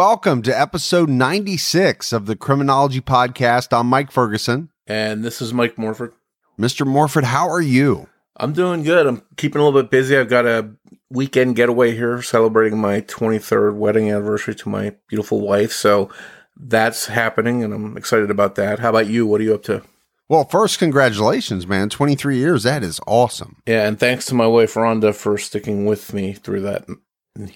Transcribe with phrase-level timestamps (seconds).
[0.00, 3.78] Welcome to episode 96 of the Criminology Podcast.
[3.78, 4.70] I'm Mike Ferguson.
[4.86, 6.14] And this is Mike Morford.
[6.58, 6.86] Mr.
[6.86, 8.08] Morford, how are you?
[8.38, 9.06] I'm doing good.
[9.06, 10.16] I'm keeping a little bit busy.
[10.16, 10.70] I've got a
[11.10, 15.70] weekend getaway here celebrating my 23rd wedding anniversary to my beautiful wife.
[15.70, 16.08] So
[16.56, 18.78] that's happening, and I'm excited about that.
[18.78, 19.26] How about you?
[19.26, 19.82] What are you up to?
[20.30, 21.90] Well, first, congratulations, man.
[21.90, 22.62] 23 years.
[22.62, 23.56] That is awesome.
[23.66, 26.86] Yeah, and thanks to my wife, Rhonda, for sticking with me through that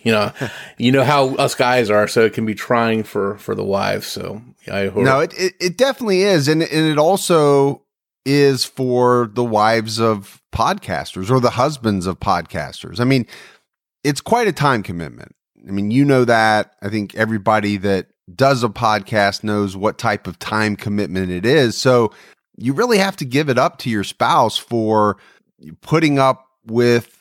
[0.05, 0.33] you know,
[0.79, 4.07] you know how us guys are, so it can be trying for for the wives.
[4.07, 5.05] So I hope.
[5.05, 7.83] No, it, it it definitely is, and and it also
[8.25, 13.01] is for the wives of podcasters or the husbands of podcasters.
[13.01, 13.27] I mean,
[14.03, 15.35] it's quite a time commitment.
[15.67, 16.75] I mean, you know that.
[16.83, 21.77] I think everybody that does a podcast knows what type of time commitment it is.
[21.77, 22.13] So
[22.57, 25.17] you really have to give it up to your spouse for
[25.83, 27.14] putting up with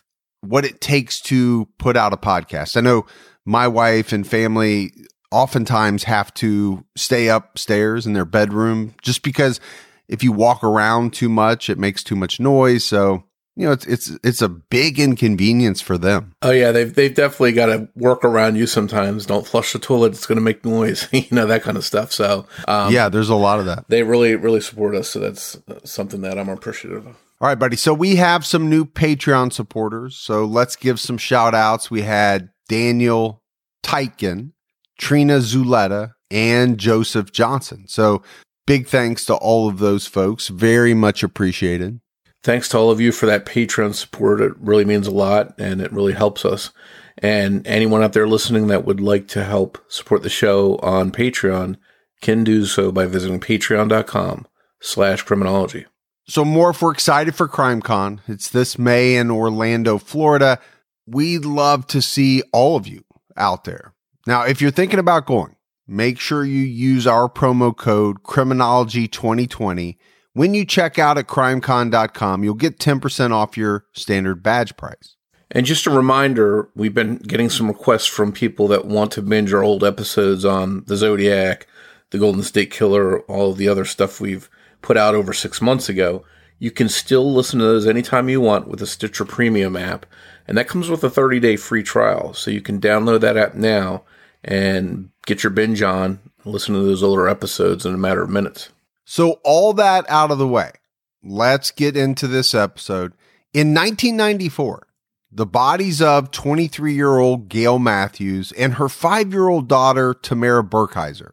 [0.44, 2.78] what it takes to put out a podcast.
[2.78, 3.06] I know
[3.46, 4.92] my wife and family
[5.32, 9.60] oftentimes have to stay upstairs in their bedroom just because
[10.08, 12.84] if you walk around too much, it makes too much noise.
[12.84, 13.24] So,
[13.56, 16.34] you know, it's it's it's a big inconvenience for them.
[16.42, 19.26] Oh yeah, they've they've definitely got to work around you sometimes.
[19.26, 21.08] Don't flush the toilet; it's going to make noise.
[21.14, 22.12] you know that kind of stuff.
[22.12, 23.86] So um, yeah, there's a lot of that.
[23.88, 27.16] They really really support us, so that's something that I'm appreciative of.
[27.44, 27.76] All right, buddy.
[27.76, 30.16] So we have some new Patreon supporters.
[30.16, 31.92] So let's give some shout outs.
[31.92, 33.44] We had Daniel
[33.84, 34.54] Tyken,
[34.98, 37.84] Trina Zuleta, and Joseph Johnson.
[37.90, 38.24] So
[38.66, 40.48] big thanks to all of those folks.
[40.48, 42.00] Very much appreciated.
[42.44, 44.40] Thanks to all of you for that Patreon support.
[44.40, 46.72] It really means a lot and it really helps us.
[47.18, 51.76] And anyone out there listening that would like to help support the show on Patreon
[52.22, 54.48] can do so by visiting patreon.com
[54.80, 55.88] slash criminology.
[56.26, 58.20] So, more if we're excited for CrimeCon.
[58.28, 60.60] It's this May in Orlando, Florida.
[61.06, 63.04] We'd love to see all of you
[63.36, 63.94] out there.
[64.26, 69.98] Now, if you're thinking about going, make sure you use our promo code Criminology2020.
[70.32, 75.18] When you check out at crimecon.com, you'll get 10% off your standard badge price.
[75.52, 79.54] And just a reminder, we've been getting some requests from people that want to binge
[79.54, 81.68] our old episodes on the Zodiac,
[82.10, 84.50] the Golden State Killer, all the other stuff we've
[84.84, 86.24] put out over six months ago.
[86.60, 90.06] You can still listen to those anytime you want with the Stitcher Premium app.
[90.48, 92.36] And that comes with a 30 day free trial.
[92.36, 94.04] So you can download that app now
[94.44, 98.70] and get your binge on listen to those older episodes in a matter of minutes.
[99.06, 100.72] So, all that out of the way,
[101.24, 103.14] let's get into this episode.
[103.54, 104.88] In 1994,
[105.32, 110.64] the bodies of 23 year old Gail Matthews and her five year old daughter, Tamara
[110.64, 111.32] Burkheiser,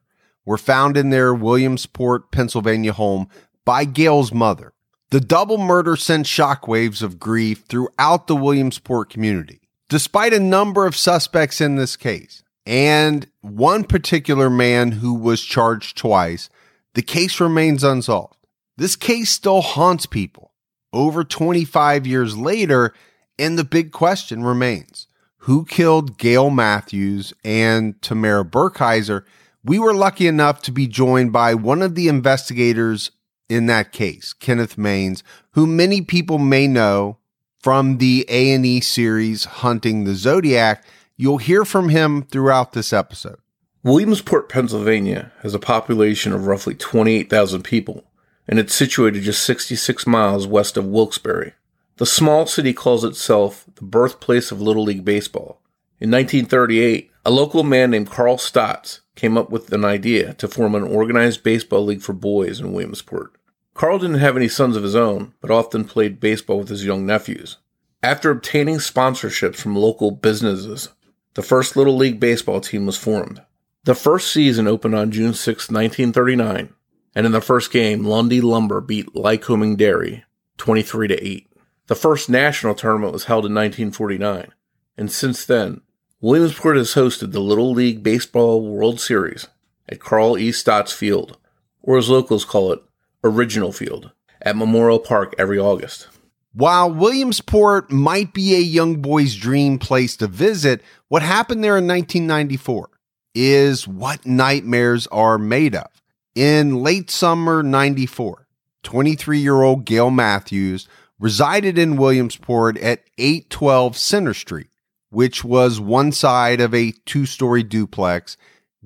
[0.50, 3.28] were found in their Williamsport, Pennsylvania home
[3.64, 4.72] by Gail's mother.
[5.10, 9.60] The double murder sent shockwaves of grief throughout the Williamsport community.
[9.88, 15.96] Despite a number of suspects in this case, and one particular man who was charged
[15.96, 16.50] twice,
[16.94, 18.44] the case remains unsolved.
[18.76, 20.52] This case still haunts people
[20.92, 22.92] over 25 years later,
[23.38, 25.06] and the big question remains
[25.44, 29.22] who killed Gail Matthews and Tamara Burkheiser
[29.64, 33.10] we were lucky enough to be joined by one of the investigators
[33.48, 35.22] in that case, Kenneth Mains,
[35.52, 37.18] who many people may know
[37.58, 40.84] from the A&E series Hunting the Zodiac.
[41.16, 43.38] You'll hear from him throughout this episode.
[43.82, 48.04] Williamsport, Pennsylvania has a population of roughly 28,000 people,
[48.46, 51.54] and it's situated just 66 miles west of Wilkes-Barre.
[51.96, 55.60] The small city calls itself the birthplace of Little League Baseball.
[56.00, 60.74] In 1938, a local man named Carl Stotz came up with an idea to form
[60.74, 63.34] an organized baseball league for boys in Williamsport.
[63.74, 67.04] Carl didn't have any sons of his own, but often played baseball with his young
[67.04, 67.58] nephews.
[68.02, 70.88] After obtaining sponsorships from local businesses,
[71.34, 73.42] the first Little League baseball team was formed.
[73.84, 76.72] The first season opened on June 6, 1939,
[77.14, 80.24] and in the first game, Lundy Lumber beat Lycoming Dairy
[80.56, 81.46] 23 to 8.
[81.88, 84.52] The first national tournament was held in 1949,
[84.96, 85.82] and since then,
[86.22, 89.48] Williamsport has hosted the Little League Baseball World Series
[89.88, 90.50] at Carl E.
[90.50, 91.38] Stotz Field,
[91.80, 92.82] or as locals call it,
[93.24, 94.10] Original Field.
[94.42, 96.08] at Memorial Park every August.
[96.52, 101.86] While Williamsport might be a young boy's dream place to visit, what happened there in
[101.86, 102.88] 1994
[103.34, 105.88] is what nightmares are made of.
[106.34, 108.46] In late summer 94,
[108.82, 110.86] 23 year old Gail Matthews
[111.18, 114.69] resided in Williamsport at 812 Center Street,
[115.10, 118.36] which was one side of a two story duplex.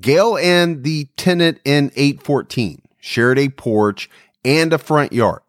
[0.00, 4.10] Gail and the tenant in 814 shared a porch
[4.44, 5.42] and a front yard.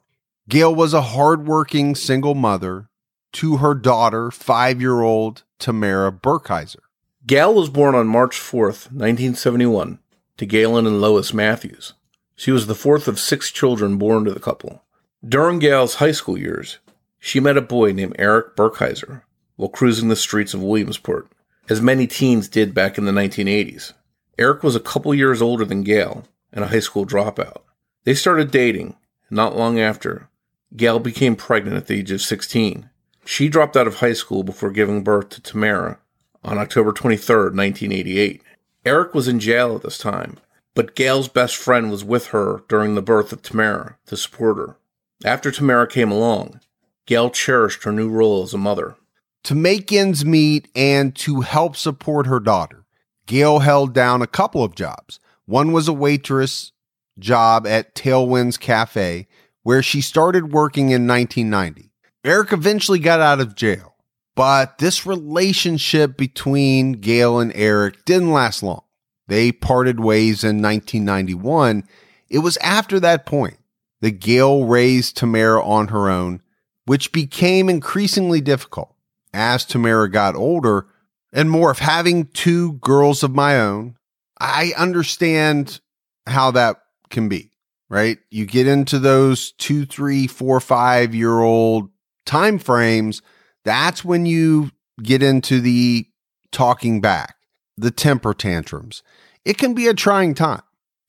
[0.47, 2.89] Gail was a hardworking single mother
[3.33, 6.81] to her daughter, five year old Tamara Burkheiser.
[7.25, 9.99] Gail was born on March 4th, 1971,
[10.37, 11.93] to Galen and Lois Matthews.
[12.35, 14.83] She was the fourth of six children born to the couple.
[15.27, 16.77] During Gail's high school years,
[17.19, 19.23] she met a boy named Eric Burkheiser
[19.55, 21.27] while cruising the streets of Williamsport,
[21.69, 23.93] as many teens did back in the 1980s.
[24.37, 27.61] Eric was a couple years older than Gail and a high school dropout.
[28.03, 28.95] They started dating,
[29.29, 30.29] and not long after,
[30.75, 32.89] Gail became pregnant at the age of 16.
[33.25, 35.99] She dropped out of high school before giving birth to Tamara
[36.43, 38.41] on October 23, 1988.
[38.85, 40.37] Eric was in jail at this time,
[40.75, 44.77] but Gail's best friend was with her during the birth of Tamara to support her.
[45.23, 46.59] After Tamara came along,
[47.07, 48.95] Gail cherished her new role as a mother.
[49.45, 52.83] To make ends meet and to help support her daughter,
[53.27, 55.19] Gail held down a couple of jobs.
[55.45, 56.71] One was a waitress
[57.19, 59.27] job at Tailwinds Cafe,
[59.61, 61.91] where she started working in 1990.
[62.23, 63.93] Eric eventually got out of jail,
[64.33, 68.81] but this relationship between Gail and Eric didn't last long.
[69.27, 71.83] They parted ways in 1991.
[72.29, 73.59] It was after that point
[74.01, 76.41] that Gail raised Tamara on her own,
[76.85, 78.94] which became increasingly difficult
[79.35, 80.87] as Tamara got older
[81.33, 83.97] and more of having two girls of my own.
[84.39, 85.81] I understand
[86.25, 86.77] how that
[87.09, 87.51] can be,
[87.89, 88.17] right?
[88.31, 91.89] You get into those two, three, four, five year old
[92.25, 93.21] time frames.
[93.63, 94.71] That's when you
[95.01, 96.07] get into the
[96.51, 97.35] talking back,
[97.77, 99.03] the temper tantrums.
[99.43, 100.61] It can be a trying time.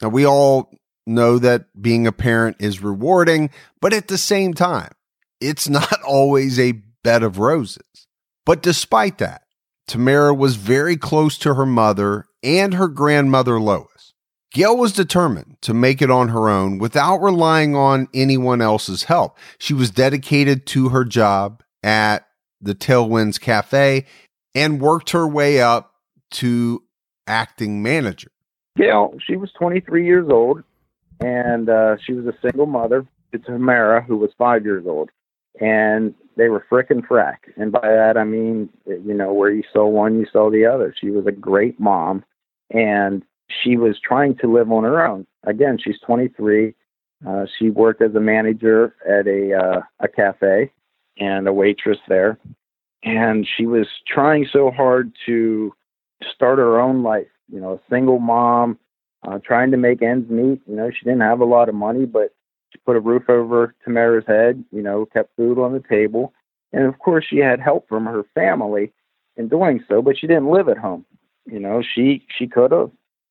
[0.02, 0.73] Now, we all
[1.06, 3.50] know that being a parent is rewarding,
[3.81, 4.90] but at the same time,
[5.40, 8.06] it's not always a bed of roses.
[8.47, 9.43] But despite that,
[9.87, 14.15] Tamara was very close to her mother and her grandmother Lois.
[14.53, 19.37] Gail was determined to make it on her own without relying on anyone else's help.
[19.59, 22.27] She was dedicated to her job at
[22.61, 24.07] the Tailwinds Cafe
[24.55, 25.93] and worked her way up
[26.31, 26.83] to
[27.27, 28.31] acting manager.
[28.77, 30.63] Gail, she was 23 years old
[31.21, 35.11] and uh, she was a single mother to Tamara, who was five years old.
[35.61, 37.38] And they were frickin' frack.
[37.56, 40.94] And by that, I mean, you know, where you saw one, you saw the other.
[40.99, 42.25] She was a great mom,
[42.71, 45.27] and she was trying to live on her own.
[45.44, 46.75] Again, she's 23.
[47.27, 50.71] Uh, she worked as a manager at a uh, a cafe
[51.19, 52.38] and a waitress there,
[53.03, 55.73] and she was trying so hard to
[56.35, 57.29] start her own life.
[57.50, 58.79] You know, a single mom,
[59.27, 60.61] uh, trying to make ends meet.
[60.67, 62.35] You know, she didn't have a lot of money, but
[62.84, 66.32] put a roof over Tamara's head, you know, kept food on the table.
[66.73, 68.93] And of course, she had help from her family
[69.37, 71.05] in doing so, but she didn't live at home.
[71.46, 72.90] You know, she she could have,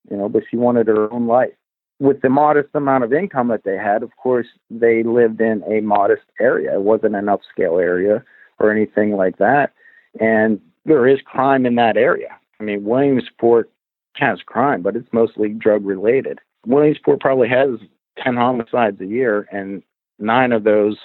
[0.09, 1.53] you know, but she wanted her own life.
[1.99, 5.81] With the modest amount of income that they had, of course, they lived in a
[5.81, 6.73] modest area.
[6.73, 8.23] It wasn't an upscale area
[8.59, 9.73] or anything like that.
[10.19, 12.29] And there is crime in that area.
[12.59, 13.69] I mean, Williamsport
[14.13, 16.39] has crime, but it's mostly drug related.
[16.65, 17.79] Williamsport probably has
[18.23, 19.83] 10 homicides a year, and
[20.19, 20.97] nine of those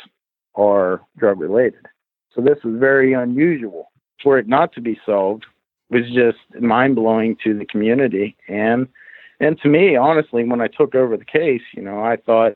[0.55, 1.87] are drug related.
[2.35, 3.90] So this is very unusual.
[4.23, 5.47] For it not to be solved
[5.88, 8.87] was just mind blowing to the community and
[9.40, 12.52] and to me, honestly, when I took over the case, you know, I thought,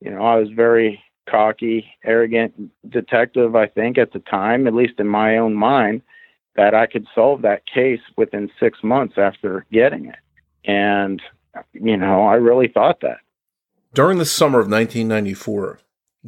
[0.00, 2.54] you know, I was very cocky, arrogant
[2.88, 6.00] detective, I think, at the time, at least in my own mind,
[6.54, 10.18] that I could solve that case within six months after getting it.
[10.64, 11.20] And,
[11.72, 13.18] you know, I really thought that.
[13.94, 15.80] During the summer of 1994,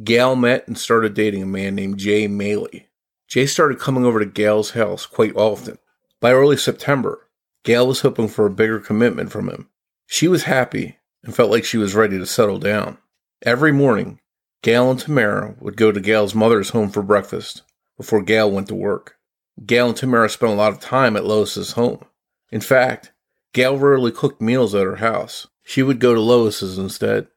[0.03, 2.85] Gail met and started dating a man named Jay Maley.
[3.27, 5.77] Jay started coming over to Gail's house quite often.
[6.19, 7.29] By early September,
[7.63, 9.69] Gail was hoping for a bigger commitment from him.
[10.07, 12.97] She was happy and felt like she was ready to settle down.
[13.43, 14.19] Every morning,
[14.63, 17.61] Gail and Tamara would go to Gail's mother's home for breakfast
[17.95, 19.17] before Gail went to work.
[19.65, 22.05] Gail and Tamara spent a lot of time at Lois's home.
[22.51, 23.11] In fact,
[23.53, 25.47] Gail rarely cooked meals at her house.
[25.63, 27.27] She would go to Lois's instead.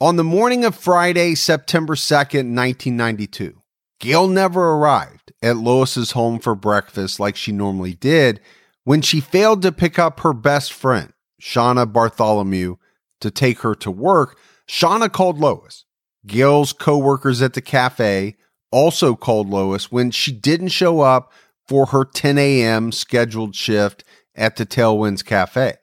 [0.00, 3.60] On the morning of Friday, September 2nd, 1992,
[3.98, 8.38] Gail never arrived at Lois's home for breakfast like she normally did
[8.84, 11.12] when she failed to pick up her best friend,
[11.42, 12.76] Shauna Bartholomew,
[13.20, 14.38] to take her to work.
[14.68, 15.84] Shauna called Lois,
[16.24, 18.36] Gail's coworkers at the cafe
[18.70, 21.32] also called Lois when she didn't show up
[21.66, 22.92] for her 10 a.m.
[22.92, 24.04] scheduled shift
[24.36, 25.74] at the Tailwinds Cafe.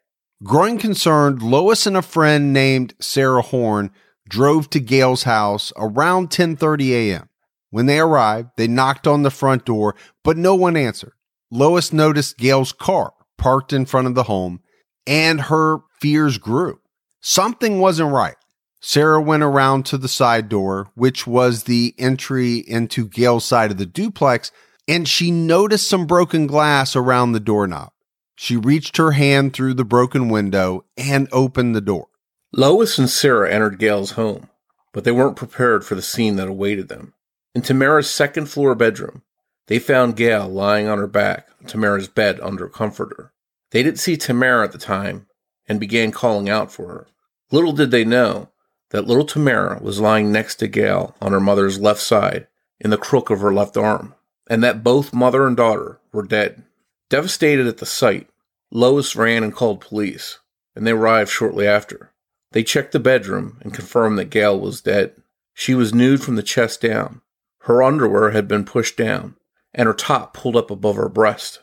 [0.41, 3.91] Growing concerned, Lois and a friend named Sarah Horn
[4.27, 7.29] drove to Gail's house around 10:30 a.m.
[7.69, 11.13] When they arrived, they knocked on the front door, but no one answered.
[11.51, 14.61] Lois noticed Gail's car parked in front of the home,
[15.05, 16.79] and her fears grew.
[17.21, 18.35] Something wasn't right.
[18.81, 23.77] Sarah went around to the side door, which was the entry into Gail's side of
[23.77, 24.51] the duplex,
[24.87, 27.89] and she noticed some broken glass around the doorknob.
[28.35, 32.07] She reached her hand through the broken window and opened the door.
[32.57, 34.49] Lois and Sarah entered Gail's home,
[34.93, 37.13] but they weren't prepared for the scene that awaited them.
[37.53, 39.23] In Tamara's second floor bedroom,
[39.67, 43.33] they found Gail lying on her back on Tamara's bed under a comforter.
[43.71, 45.27] They didn't see Tamara at the time
[45.67, 47.07] and began calling out for her.
[47.51, 48.51] Little did they know
[48.91, 52.47] that little Tamara was lying next to Gail on her mother's left side
[52.79, 54.15] in the crook of her left arm,
[54.49, 56.63] and that both mother and daughter were dead.
[57.09, 58.29] Devastated at the sight,
[58.71, 60.39] Lois ran and called police,
[60.73, 62.13] and they arrived shortly after.
[62.55, 65.11] They checked the bedroom and confirmed that Gail was dead.
[65.53, 67.19] She was nude from the chest down.
[67.63, 69.35] Her underwear had been pushed down,
[69.73, 71.59] and her top pulled up above her breast.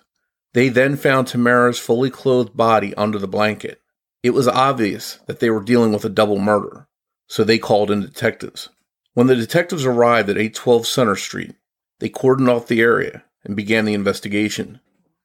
[0.53, 3.81] They then found Tamara's fully clothed body under the blanket.
[4.23, 6.89] It was obvious that they were dealing with a double murder,
[7.27, 8.69] so they called in detectives.
[9.15, 11.55] When the detectives arrived at 812 Center Street,
[12.01, 14.79] they cordoned off the area and began the investigation.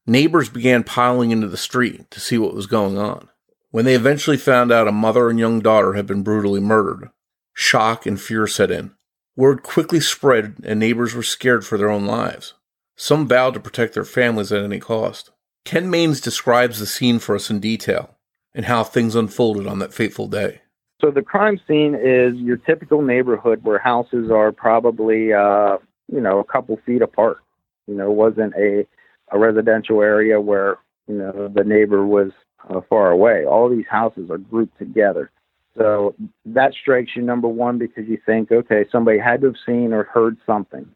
[0.06, 3.28] Neighbors began piling into the street to see what was going on.
[3.70, 7.10] When they eventually found out a mother and young daughter had been brutally murdered,
[7.52, 8.92] shock and fear set in.
[9.36, 12.54] Word quickly spread, and neighbors were scared for their own lives.
[12.96, 15.30] Some vowed to protect their families at any cost.
[15.64, 18.16] Ken Mains describes the scene for us in detail
[18.54, 20.62] and how things unfolded on that fateful day.
[21.00, 25.76] So the crime scene is your typical neighborhood where houses are probably, uh,
[26.10, 27.38] you know, a couple feet apart.
[27.86, 28.86] You know, it wasn't a
[29.30, 32.32] a residential area where you know the neighbor was
[32.68, 33.44] uh, far away.
[33.44, 35.30] All these houses are grouped together.
[35.76, 36.14] So
[36.46, 40.04] that strikes you number one because you think, okay, somebody had to have seen or
[40.04, 40.88] heard something.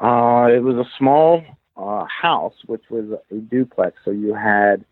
[0.00, 1.42] Uh, it was a small
[1.76, 3.96] uh, house, which was a duplex.
[4.04, 4.84] So you had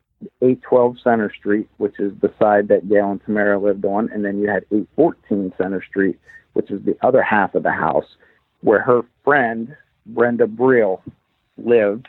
[0.43, 4.39] 812 Center Street, which is the side that Gail and Tamara lived on, and then
[4.39, 6.19] you had 814 Center Street,
[6.55, 8.17] which is the other half of the house
[8.63, 11.03] where her friend Brenda Brill
[11.57, 12.09] lived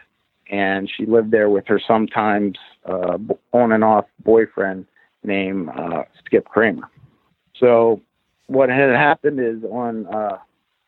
[0.49, 3.17] and she lived there with her sometimes uh,
[3.53, 4.85] on and off boyfriend
[5.23, 6.89] named uh, Skip Kramer.
[7.59, 8.01] So
[8.47, 10.37] what had happened is on uh,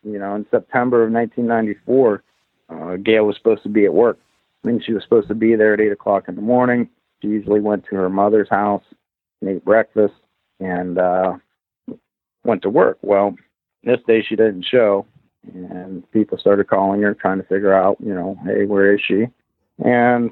[0.02, 2.22] you know in September of 1994,
[2.68, 4.18] uh, Gail was supposed to be at work.
[4.64, 6.88] I mean, she was supposed to be there at eight o'clock in the morning.
[7.22, 8.84] She usually went to her mother's house,
[9.40, 10.14] and ate breakfast,
[10.58, 11.36] and uh,
[12.44, 12.98] went to work.
[13.02, 13.34] Well,
[13.84, 15.06] this day she didn't show,
[15.52, 19.26] and people started calling her, trying to figure out, you know, hey, where is she?
[19.84, 20.30] And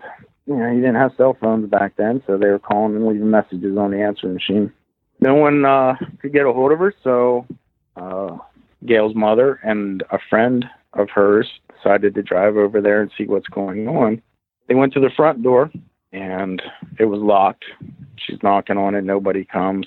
[0.49, 3.31] you know, you didn't have cell phones back then, so they were calling and leaving
[3.31, 4.73] messages on the answering machine.
[5.21, 7.47] No one uh, could get a hold of her, so
[7.97, 8.39] uh,
[8.87, 10.65] Gail's mother and a friend
[10.95, 14.23] of hers decided to drive over there and see what's going on.
[14.69, 15.71] They went to the front door,
[16.13, 16.63] and
[16.99, 17.67] it was locked.
[18.17, 19.87] She's knocking on it, nobody comes.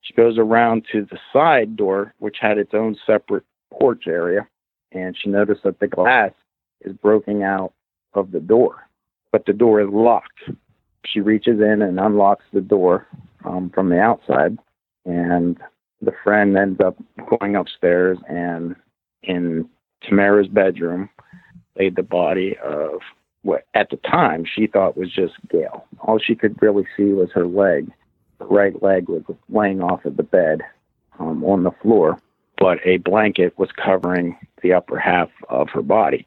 [0.00, 4.48] She goes around to the side door, which had its own separate porch area,
[4.90, 6.32] and she noticed that the glass
[6.80, 7.74] is broken out
[8.14, 8.88] of the door
[9.32, 10.50] but the door is locked.
[11.04, 13.06] She reaches in and unlocks the door
[13.44, 14.58] um, from the outside,
[15.04, 15.58] and
[16.02, 16.96] the friend ends up
[17.28, 18.74] going upstairs and
[19.22, 19.68] in
[20.02, 21.10] Tamara's bedroom
[21.78, 23.00] laid the body of
[23.42, 25.86] what at the time she thought was just Gail.
[26.00, 27.90] All she could really see was her leg.
[28.38, 30.62] The right leg was laying off of the bed
[31.18, 32.18] um, on the floor,
[32.58, 36.26] but a blanket was covering the upper half of her body.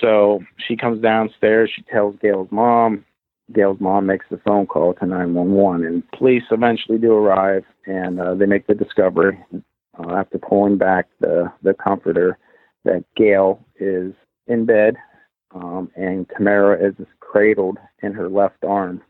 [0.00, 1.70] So she comes downstairs.
[1.74, 3.04] She tells Gail's mom.
[3.52, 8.34] Gail's mom makes the phone call to 911, and police eventually do arrive, and uh,
[8.34, 9.38] they make the discovery
[9.98, 12.38] uh, after pulling back the the comforter
[12.84, 14.14] that Gail is
[14.46, 14.96] in bed,
[15.54, 19.02] um, and Tamara is cradled in her left arm.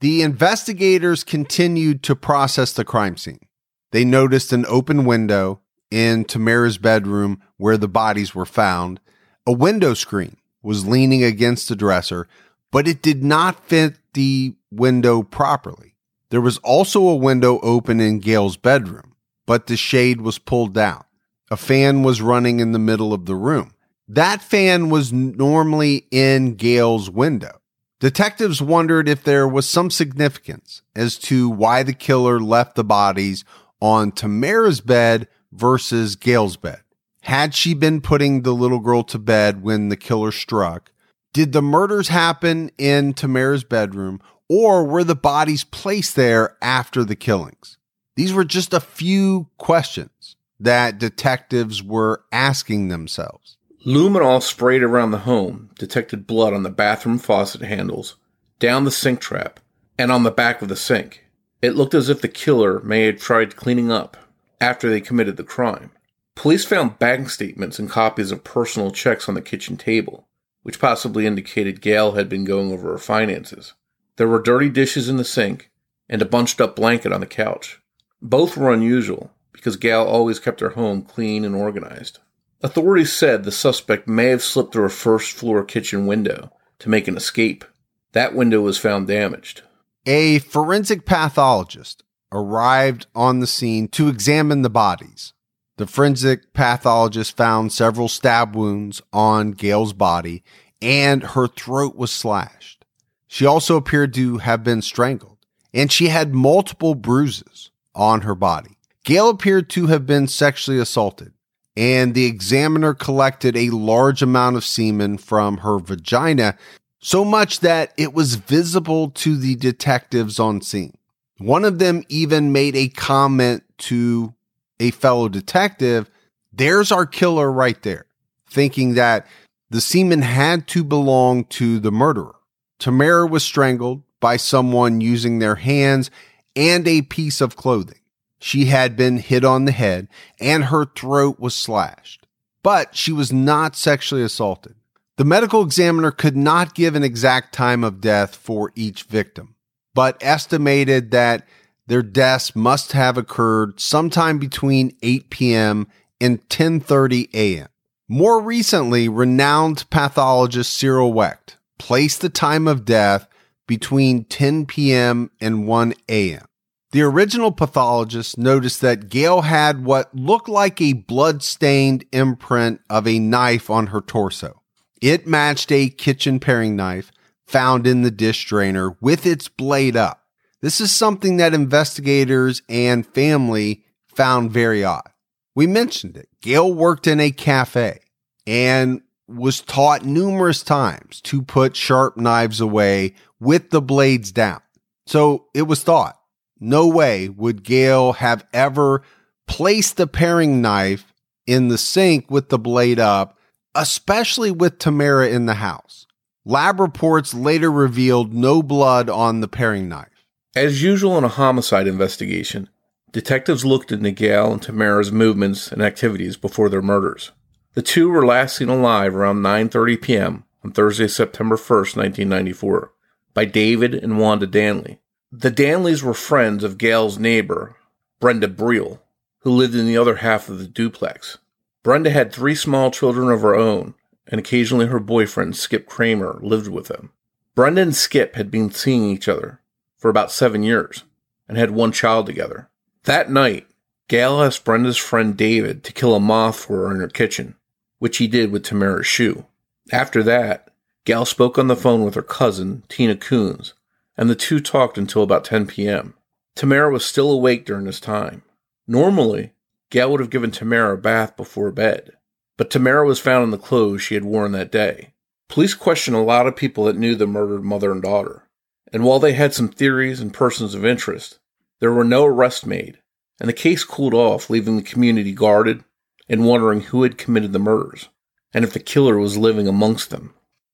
[0.00, 3.46] The investigators continued to process the crime scene.
[3.92, 9.00] They noticed an open window in Tamara's bedroom where the bodies were found
[9.46, 12.26] a window screen was leaning against the dresser,
[12.72, 15.94] but it did not fit the window properly.
[16.30, 19.14] There was also a window open in Gail's bedroom,
[19.46, 21.04] but the shade was pulled down.
[21.50, 23.72] A fan was running in the middle of the room.
[24.08, 27.60] That fan was normally in Gail's window.
[28.00, 33.44] Detectives wondered if there was some significance as to why the killer left the bodies
[33.80, 36.80] on Tamara's bed versus Gail's bed.
[37.26, 40.92] Had she been putting the little girl to bed when the killer struck?
[41.32, 47.16] Did the murders happen in Tamara's bedroom or were the bodies placed there after the
[47.16, 47.78] killings?
[48.14, 53.56] These were just a few questions that detectives were asking themselves.
[53.84, 58.14] Luminol sprayed around the home detected blood on the bathroom faucet handles,
[58.60, 59.58] down the sink trap,
[59.98, 61.24] and on the back of the sink.
[61.60, 64.16] It looked as if the killer may have tried cleaning up
[64.60, 65.90] after they committed the crime.
[66.36, 70.28] Police found bank statements and copies of personal checks on the kitchen table,
[70.62, 73.72] which possibly indicated Gail had been going over her finances.
[74.16, 75.70] There were dirty dishes in the sink
[76.08, 77.80] and a bunched up blanket on the couch.
[78.20, 82.18] Both were unusual because Gail always kept her home clean and organized.
[82.62, 87.08] Authorities said the suspect may have slipped through a first floor kitchen window to make
[87.08, 87.64] an escape.
[88.12, 89.62] That window was found damaged.
[90.04, 95.32] A forensic pathologist arrived on the scene to examine the bodies.
[95.76, 100.42] The forensic pathologist found several stab wounds on Gail's body
[100.80, 102.84] and her throat was slashed.
[103.26, 105.36] She also appeared to have been strangled
[105.74, 108.78] and she had multiple bruises on her body.
[109.04, 111.32] Gail appeared to have been sexually assaulted
[111.76, 116.56] and the examiner collected a large amount of semen from her vagina,
[117.00, 120.96] so much that it was visible to the detectives on scene.
[121.38, 124.34] One of them even made a comment to
[124.80, 126.10] a fellow detective,
[126.52, 128.06] there's our killer right there,
[128.48, 129.26] thinking that
[129.70, 132.36] the semen had to belong to the murderer.
[132.78, 136.10] Tamara was strangled by someone using their hands
[136.54, 138.00] and a piece of clothing.
[138.38, 142.26] She had been hit on the head and her throat was slashed,
[142.62, 144.74] but she was not sexually assaulted.
[145.16, 149.54] The medical examiner could not give an exact time of death for each victim,
[149.94, 151.46] but estimated that
[151.86, 155.86] their deaths must have occurred sometime between 8 p.m.
[156.20, 157.68] and 10:30 a.m.
[158.08, 163.28] More recently, renowned pathologist Cyril Wecht placed the time of death
[163.66, 165.30] between 10 p.m.
[165.40, 166.46] and 1 a.m.
[166.92, 173.18] The original pathologist noticed that Gail had what looked like a blood-stained imprint of a
[173.18, 174.62] knife on her torso.
[175.02, 177.10] It matched a kitchen paring knife
[177.46, 180.25] found in the dish drainer with its blade up.
[180.66, 185.08] This is something that investigators and family found very odd.
[185.54, 186.28] We mentioned it.
[186.42, 188.00] Gail worked in a cafe
[188.48, 194.60] and was taught numerous times to put sharp knives away with the blades down.
[195.06, 196.18] So it was thought
[196.58, 199.02] no way would Gail have ever
[199.46, 201.12] placed the paring knife
[201.46, 203.38] in the sink with the blade up,
[203.76, 206.08] especially with Tamara in the house.
[206.44, 210.15] Lab reports later revealed no blood on the paring knife.
[210.56, 212.70] As usual in a homicide investigation,
[213.12, 217.32] detectives looked at Gail and Tamara's movements and activities before their murders.
[217.74, 220.44] The two were last seen alive around 9:30 p.m.
[220.64, 222.90] on Thursday, September 1st, 1994,
[223.34, 224.98] by David and Wanda Danley,
[225.30, 227.76] the Danleys were friends of Gail's neighbor,
[228.18, 229.00] Brenda Briel,
[229.40, 231.36] who lived in the other half of the duplex.
[231.82, 233.92] Brenda had three small children of her own,
[234.26, 237.12] and occasionally her boyfriend, Skip Kramer, lived with them.
[237.54, 239.60] Brenda and Skip had been seeing each other
[239.96, 241.04] for about seven years
[241.48, 242.68] and had one child together.
[243.04, 243.66] That night,
[244.08, 247.56] Gail asked Brenda's friend David to kill a moth for her in her kitchen,
[247.98, 249.46] which he did with Tamara's shoe.
[249.92, 250.68] After that,
[251.04, 253.74] Gail spoke on the phone with her cousin, Tina Coons,
[254.16, 256.14] and the two talked until about 10 p.m.
[256.54, 258.42] Tamara was still awake during this time.
[258.88, 259.52] Normally,
[259.90, 262.12] Gail would have given Tamara a bath before bed,
[262.56, 265.14] but Tamara was found in the clothes she had worn that day.
[265.48, 268.45] Police questioned a lot of people that knew the murdered mother and daughter,
[268.92, 271.38] and while they had some theories and persons of interest,
[271.80, 272.98] there were no arrests made,
[273.40, 275.84] and the case cooled off, leaving the community guarded
[276.28, 278.08] and wondering who had committed the murders
[278.52, 280.32] and if the killer was living amongst them.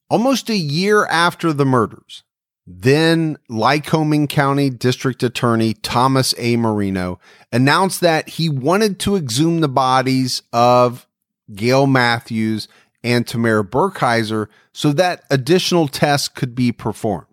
[0.09, 2.23] Almost a year after the murders,
[2.67, 6.57] then Lycoming County District Attorney Thomas A.
[6.57, 7.19] Marino
[7.51, 11.09] announced that he wanted to exhume the bodies of
[11.53, 12.69] Gail Matthews
[13.03, 17.27] and Tamara Burkheiser so that additional tests could be performed.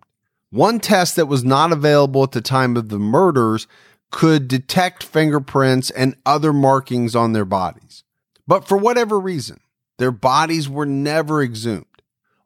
[0.50, 3.68] One test that was not available at the time of the murders
[4.10, 8.02] could detect fingerprints and other markings on their bodies.
[8.48, 9.60] But for whatever reason,
[9.98, 11.84] their bodies were never exhumed.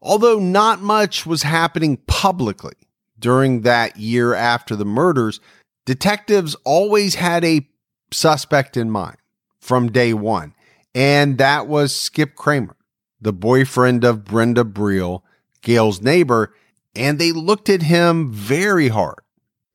[0.02, 2.74] Although not much was happening publicly
[3.18, 5.40] during that year after the murders,
[5.86, 7.66] detectives always had a
[8.12, 9.16] suspect in mind
[9.60, 10.54] from day one,
[10.94, 12.76] and that was Skip Kramer,
[13.18, 15.22] the boyfriend of Brenda Briel,
[15.62, 16.52] Gail's neighbor,
[16.96, 19.20] and they looked at him very hard.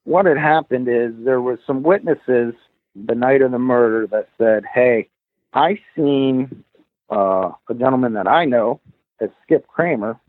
[0.03, 2.53] What had happened is there were some witnesses
[2.95, 5.09] the night of the murder that said, "Hey,
[5.53, 6.63] I seen
[7.09, 8.79] uh, a gentleman that I know,
[9.19, 10.19] as Skip Kramer,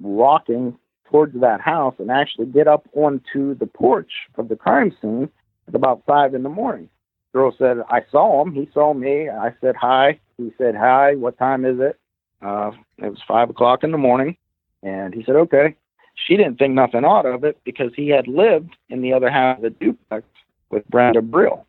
[0.00, 0.78] walking
[1.10, 5.28] towards that house and actually get up onto the porch of the crime scene
[5.66, 6.88] at about five in the morning."
[7.34, 8.52] Girl said, "I saw him.
[8.52, 9.28] He saw me.
[9.28, 10.18] I said hi.
[10.38, 11.16] He said hi.
[11.16, 11.98] What time is it?"
[12.40, 14.36] Uh, it was five o'clock in the morning,
[14.82, 15.76] and he said, "Okay."
[16.26, 19.58] She didn't think nothing out of it because he had lived in the other half
[19.58, 20.26] of the duplex
[20.70, 21.64] with Brenda Brill.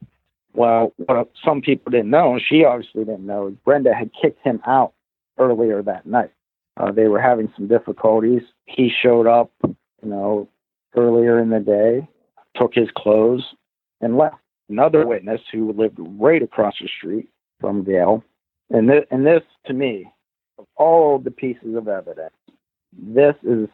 [0.54, 4.60] Well, what some people didn't know, and she obviously didn't know, Brenda had kicked him
[4.66, 4.94] out
[5.38, 6.32] earlier that night.
[6.78, 8.42] Uh, they were having some difficulties.
[8.66, 10.48] He showed up, you know,
[10.96, 12.08] earlier in the day,
[12.56, 13.44] took his clothes,
[14.02, 14.38] and left.
[14.70, 17.28] Another witness who lived right across the street
[17.60, 18.24] from Gail,
[18.70, 20.06] and and this to me,
[20.60, 22.36] of all the pieces of evidence,
[22.94, 23.68] this is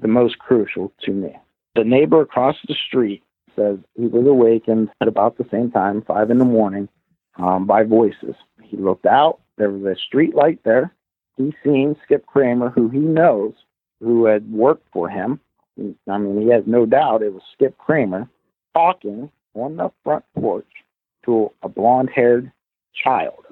[0.00, 1.36] the most crucial to me.
[1.74, 3.22] The neighbor across the street
[3.56, 6.88] says he was awakened at about the same time, five in the morning,
[7.36, 8.34] um, by voices.
[8.62, 9.40] He looked out.
[9.56, 10.94] There was a street light there.
[11.36, 13.54] He seen Skip Kramer, who he knows,
[14.00, 15.40] who had worked for him.
[16.08, 18.28] I mean, he has no doubt it was Skip Kramer
[18.74, 20.66] talking on the front porch
[21.24, 22.52] to a blonde-haired
[22.94, 23.46] child.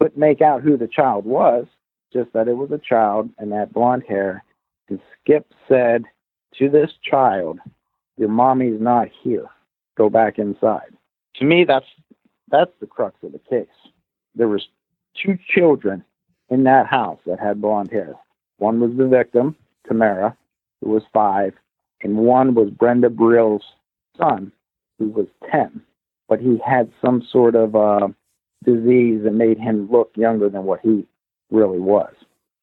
[0.00, 1.66] Couldn't make out who the child was,
[2.12, 4.44] just that it was a child and that blonde hair.
[4.88, 6.04] And Skip said
[6.58, 7.58] to this child,
[8.16, 9.46] your mommy's not here.
[9.96, 10.94] Go back inside.
[11.36, 11.86] To me, that's
[12.50, 13.66] that's the crux of the case.
[14.34, 14.68] There was
[15.20, 16.04] two children
[16.48, 18.14] in that house that had blonde hair.
[18.58, 20.36] One was the victim, Tamara,
[20.80, 21.54] who was five,
[22.02, 23.64] and one was Brenda Brill's
[24.16, 24.52] son,
[24.98, 25.82] who was ten.
[26.28, 28.08] But he had some sort of uh,
[28.64, 31.06] disease that made him look younger than what he
[31.50, 32.12] really was.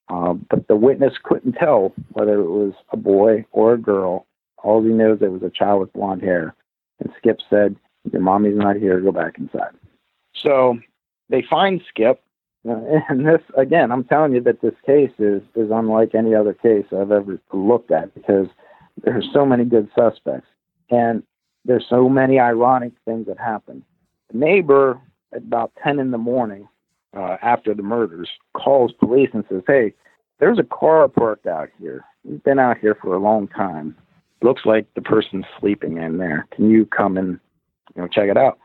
[0.09, 4.27] Uh, but the witness couldn't tell whether it was a boy or a girl
[4.63, 6.55] all he knows it was a child with blonde hair.
[6.99, 7.75] And Skip said,
[8.11, 9.73] Your mommy's not here, go back inside.
[10.33, 10.79] So
[11.29, 12.21] they find Skip.
[12.65, 16.85] And this, again, I'm telling you that this case is, is unlike any other case
[16.93, 18.47] I've ever looked at because
[19.03, 20.47] there's so many good suspects.
[20.89, 21.23] And
[21.65, 23.83] there's so many ironic things that happen.
[24.31, 25.01] The neighbor,
[25.33, 26.69] at about 10 in the morning
[27.15, 29.93] uh, after the murders, calls police and says, Hey,
[30.39, 32.03] there's a car parked out here.
[32.23, 33.95] We've been out here for a long time
[34.43, 36.45] looks like the person's sleeping in there.
[36.51, 37.39] Can you come and
[37.95, 38.59] you know check it out?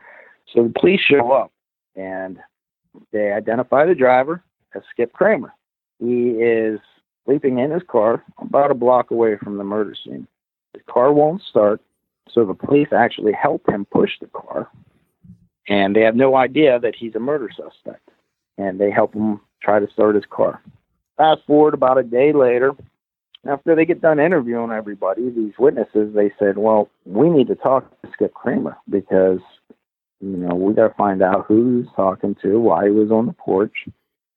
[0.53, 1.51] So the police show up
[1.95, 2.37] and
[3.11, 4.43] they identify the driver
[4.75, 5.53] as Skip Kramer.
[5.99, 6.79] He is
[7.25, 10.27] sleeping in his car about a block away from the murder scene.
[10.73, 11.81] The car won't start,
[12.29, 14.69] so the police actually help him push the car,
[15.67, 18.09] and they have no idea that he's a murder suspect.
[18.59, 20.61] And they help him try to start his car.
[21.17, 22.73] Fast forward about a day later,
[23.47, 27.89] after they get done interviewing everybody, these witnesses, they said, "Well, we need to talk
[28.01, 29.39] to Skip Kramer because
[30.19, 33.27] you know we got to find out who he's talking to, why he was on
[33.27, 33.87] the porch."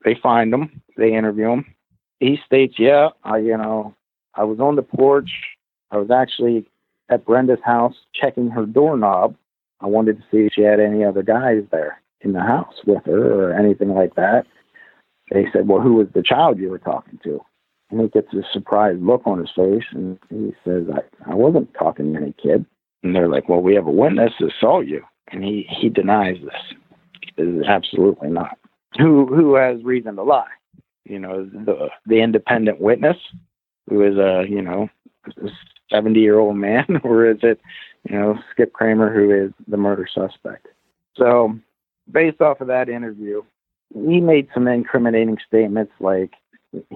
[0.05, 1.75] They find him, they interview him.
[2.21, 3.95] He states, "Yeah, I, you know,
[4.35, 5.31] I was on the porch.
[5.91, 6.67] I was actually
[7.09, 9.35] at Brenda's house checking her doorknob.
[9.81, 13.05] I wanted to see if she had any other guys there in the house with
[13.05, 14.47] her or anything like that."
[15.31, 17.41] They said, "Well, who was the child you were talking to?"
[17.93, 21.73] And he gets a surprised look on his face and he says, I, I wasn't
[21.75, 22.65] talking to any kid.
[23.03, 25.03] And they're like, Well, we have a witness that saw you.
[25.29, 26.79] And he, he denies this.
[27.37, 28.59] He Absolutely not.
[28.99, 30.51] Who who has reason to lie?
[31.05, 33.17] You know, the the independent witness
[33.89, 34.89] who is a, you know,
[35.91, 37.59] seventy year old man, or is it,
[38.09, 40.69] you know, Skip Kramer who is the murder suspect?
[41.17, 41.59] So
[42.11, 43.43] based off of that interview,
[43.95, 46.33] he made some incriminating statements like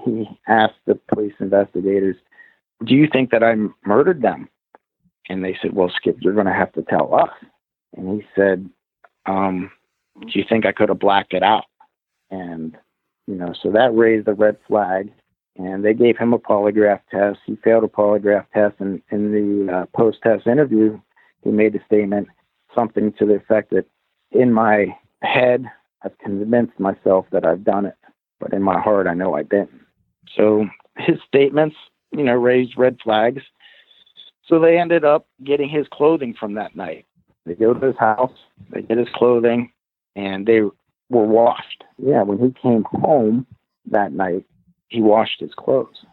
[0.05, 2.15] he asked the police investigators,
[2.85, 4.49] Do you think that I murdered them?
[5.29, 7.29] And they said, Well, Skip, you're going to have to tell us.
[7.95, 8.69] And he said,
[9.25, 9.71] um,
[10.21, 11.65] Do you think I could have blacked it out?
[12.31, 12.75] And,
[13.27, 15.11] you know, so that raised a red flag.
[15.57, 17.39] And they gave him a polygraph test.
[17.45, 18.75] He failed a polygraph test.
[18.79, 20.99] And in the uh, post test interview,
[21.43, 22.27] he made a statement,
[22.75, 23.85] something to the effect that
[24.37, 25.65] in my head,
[26.03, 27.95] I've convinced myself that I've done it
[28.39, 29.81] but in my heart, I know I didn't.
[30.35, 31.75] So his statements,
[32.11, 33.43] you know, raised red flags.
[34.45, 37.05] So they ended up getting his clothing from that night.
[37.45, 38.33] They go to his house,
[38.71, 39.71] they get his clothing,
[40.15, 40.73] and they were
[41.09, 41.83] washed.
[41.97, 43.45] Yeah, when he came home
[43.89, 44.45] that night,
[44.89, 46.05] he washed his clothes.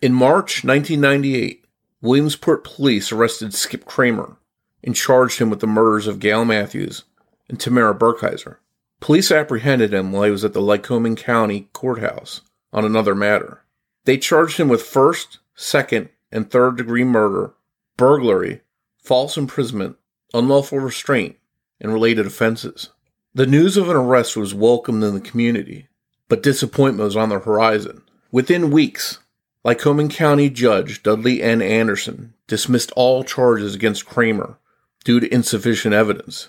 [0.00, 1.64] In March 1998,
[2.00, 4.36] Williamsport police arrested Skip Kramer
[4.82, 7.04] and charged him with the murders of Gail Matthews
[7.48, 8.56] and Tamara Burkheiser.
[9.00, 13.62] Police apprehended him while he was at the Lycoming County Courthouse on another matter.
[14.04, 17.52] They charged him with first, second, and third degree murder,
[17.96, 18.62] burglary,
[18.98, 19.96] false imprisonment,
[20.32, 21.36] unlawful restraint,
[21.80, 22.90] and related offenses.
[23.34, 25.88] The news of an arrest was welcomed in the community,
[26.28, 28.02] but disappointment was on the horizon.
[28.30, 29.18] Within weeks,
[29.64, 31.62] Lycoming County Judge Dudley N.
[31.62, 34.58] Anderson dismissed all charges against Kramer
[35.04, 36.48] due to insufficient evidence.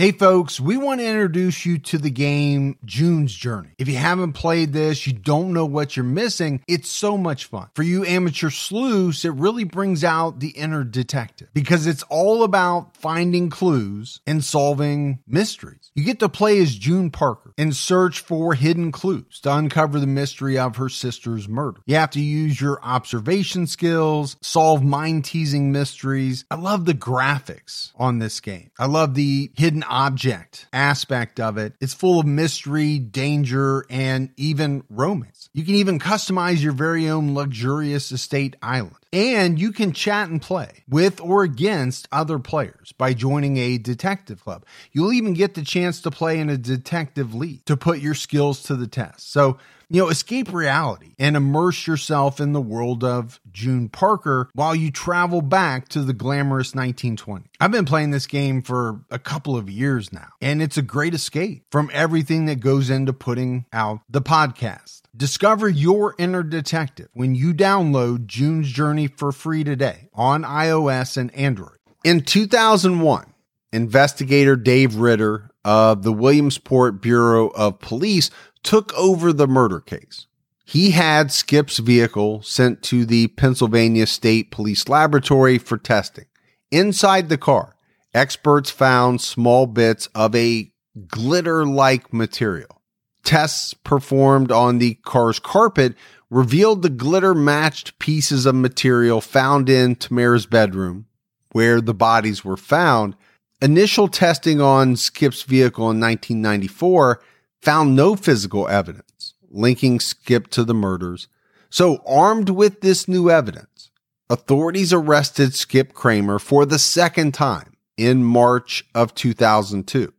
[0.00, 3.72] Hey folks, we want to introduce you to the game June's Journey.
[3.76, 7.68] If you haven't played this, you don't know what you're missing, it's so much fun.
[7.74, 12.96] For you amateur sleuths, it really brings out the inner detective because it's all about
[12.96, 15.90] finding clues and solving mysteries.
[15.94, 20.06] You get to play as June Parker and search for hidden clues to uncover the
[20.06, 21.82] mystery of her sister's murder.
[21.84, 26.46] You have to use your observation skills, solve mind teasing mysteries.
[26.50, 28.70] I love the graphics on this game.
[28.78, 31.74] I love the hidden object aspect of it.
[31.80, 35.50] It's full of mystery, danger, and even romance.
[35.52, 38.96] You can even customize your very own luxurious estate island.
[39.12, 44.44] And you can chat and play with or against other players by joining a detective
[44.44, 44.64] club.
[44.92, 48.62] You'll even get the chance to play in a detective league to put your skills
[48.64, 49.32] to the test.
[49.32, 54.74] So, you know, escape reality and immerse yourself in the world of June Parker while
[54.74, 57.46] you travel back to the glamorous 1920s.
[57.60, 61.14] I've been playing this game for a couple of years now, and it's a great
[61.14, 65.02] escape from everything that goes into putting out the podcast.
[65.16, 71.34] Discover your inner detective when you download June's Journey for free today on iOS and
[71.34, 71.78] Android.
[72.04, 73.34] In 2001,
[73.72, 78.30] investigator Dave Ritter of the Williamsport Bureau of Police
[78.62, 80.26] took over the murder case.
[80.70, 86.26] He had Skip's vehicle sent to the Pennsylvania State Police Laboratory for testing.
[86.70, 87.74] Inside the car,
[88.14, 90.70] experts found small bits of a
[91.08, 92.82] glitter like material.
[93.24, 95.96] Tests performed on the car's carpet
[96.30, 101.06] revealed the glitter matched pieces of material found in Tamara's bedroom,
[101.50, 103.16] where the bodies were found.
[103.60, 107.20] Initial testing on Skip's vehicle in 1994
[107.60, 109.09] found no physical evidence
[109.50, 111.28] linking Skip to the murders.
[111.68, 113.90] So, armed with this new evidence,
[114.28, 120.12] authorities arrested Skip Kramer for the second time in March of 2002.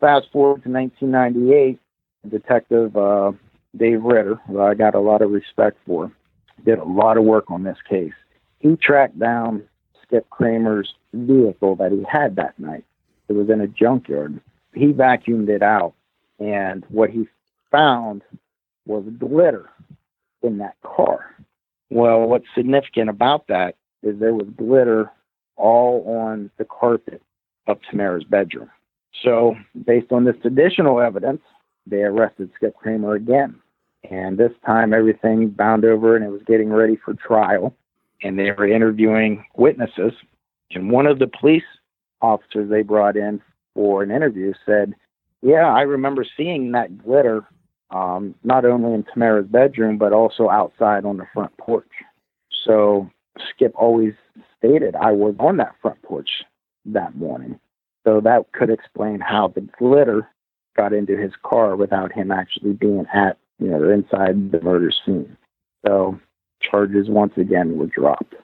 [0.00, 1.78] Fast forward to 1998,
[2.28, 3.32] Detective uh,
[3.76, 6.10] Dave Ritter, who I got a lot of respect for,
[6.64, 8.12] did a lot of work on this case.
[8.58, 9.62] He tracked down
[10.02, 12.84] Skip Kramer's vehicle that he had that night.
[13.28, 14.40] It was in a junkyard.
[14.74, 15.94] He vacuumed it out
[16.38, 17.28] and what he
[17.70, 18.22] found
[18.88, 19.70] was glitter
[20.42, 21.34] in that car.
[21.90, 25.10] Well, what's significant about that is there was glitter
[25.56, 27.22] all on the carpet
[27.66, 28.70] of Tamara's bedroom.
[29.22, 31.40] So, based on this additional evidence,
[31.86, 33.60] they arrested Skip Kramer again.
[34.10, 37.74] And this time, everything bound over and it was getting ready for trial.
[38.22, 40.12] And they were interviewing witnesses.
[40.72, 41.64] And one of the police
[42.20, 43.40] officers they brought in
[43.74, 44.94] for an interview said
[45.42, 47.46] yeah, I remember seeing that glitter
[47.90, 51.90] um, not only in Tamara's bedroom, but also outside on the front porch.
[52.64, 53.10] So
[53.50, 54.14] Skip always
[54.58, 56.30] stated I was on that front porch
[56.86, 57.58] that morning.
[58.04, 60.28] So that could explain how the glitter
[60.76, 65.36] got into his car without him actually being at, you know, inside the murder scene.
[65.86, 66.18] So
[66.60, 68.34] charges once again were dropped.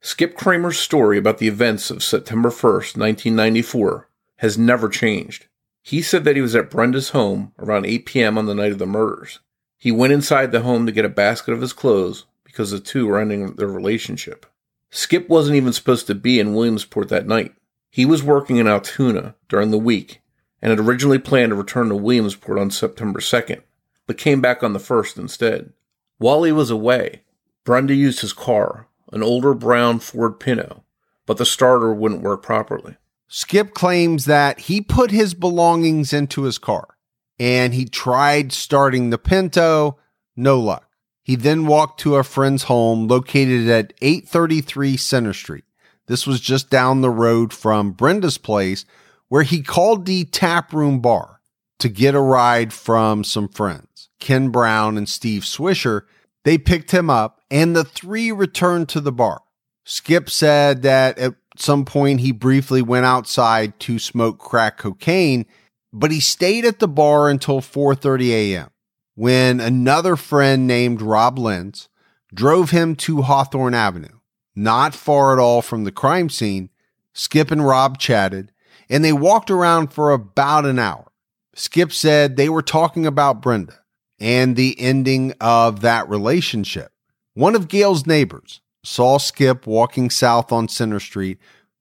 [0.00, 5.46] Skip Kramer's story about the events of September 1st, 1994 has never changed.
[5.86, 8.36] He said that he was at Brenda's home around 8 p.m.
[8.36, 9.38] on the night of the murders.
[9.78, 13.06] He went inside the home to get a basket of his clothes because the two
[13.06, 14.46] were ending their relationship.
[14.90, 17.54] Skip wasn't even supposed to be in Williamsport that night.
[17.88, 20.22] He was working in Altoona during the week
[20.60, 23.62] and had originally planned to return to Williamsport on September 2nd,
[24.08, 25.72] but came back on the 1st instead.
[26.18, 27.22] While he was away,
[27.62, 30.82] Brenda used his car, an older brown Ford Pinto,
[31.26, 32.96] but the starter wouldn't work properly.
[33.28, 36.96] Skip claims that he put his belongings into his car
[37.38, 39.98] and he tried starting the Pinto,
[40.36, 40.88] no luck.
[41.22, 45.64] He then walked to a friend's home located at 833 Center Street.
[46.06, 48.84] This was just down the road from Brenda's place,
[49.28, 51.40] where he called the tap room bar
[51.80, 54.08] to get a ride from some friends.
[54.20, 56.02] Ken Brown and Steve Swisher,
[56.44, 59.42] they picked him up and the three returned to the bar.
[59.84, 65.46] Skip said that at some point he briefly went outside to smoke crack cocaine,
[65.92, 68.70] but he stayed at the bar until 4:30 a.m
[69.16, 71.88] when another friend named Rob Lentz
[72.32, 74.20] drove him to Hawthorne Avenue,
[74.54, 76.68] not far at all from the crime scene.
[77.14, 78.52] Skip and Rob chatted
[78.88, 81.10] and they walked around for about an hour.
[81.54, 83.80] Skip said they were talking about Brenda
[84.20, 86.92] and the ending of that relationship.
[87.32, 91.38] One of Gail's neighbors saw Skip walking south on Center Street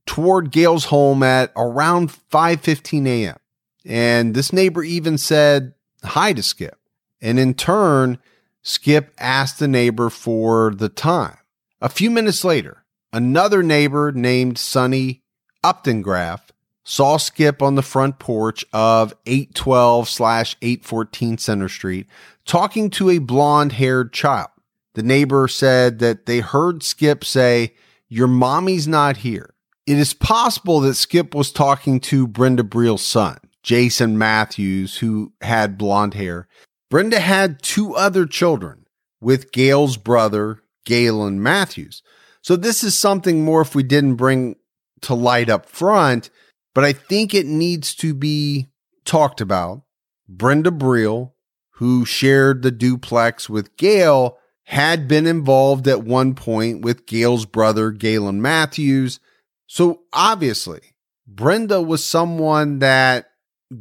[0.07, 3.37] toward Gail's home at around 5:15 a.m.
[3.85, 6.79] And this neighbor even said hi to Skip.
[7.21, 8.17] And in turn,
[8.63, 11.37] Skip asked the neighbor for the time.
[11.79, 15.21] A few minutes later, another neighbor named Sonny
[15.63, 16.41] Uptongraff
[16.83, 22.07] saw Skip on the front porch of 812 slash 814 Center Street
[22.45, 24.49] talking to a blonde haired child.
[24.95, 27.73] The neighbor said that they heard Skip say,
[28.09, 29.53] Your mommy's not here.
[29.85, 35.77] It is possible that Skip was talking to Brenda Briel's son, Jason Matthews, who had
[35.77, 36.47] blonde hair,
[36.89, 38.85] Brenda had two other children
[39.19, 42.03] with Gail's brother, Galen Matthews.
[42.41, 44.55] So this is something Morph, we didn't bring
[45.01, 46.29] to light up front,
[46.73, 48.67] but I think it needs to be
[49.03, 49.81] talked about.
[50.29, 51.33] Brenda Briel,
[51.71, 57.91] who shared the duplex with Gail, had been involved at one point with Gail's brother,
[57.91, 59.19] Galen Matthews.
[59.67, 60.81] So obviously,
[61.27, 63.27] Brenda was someone that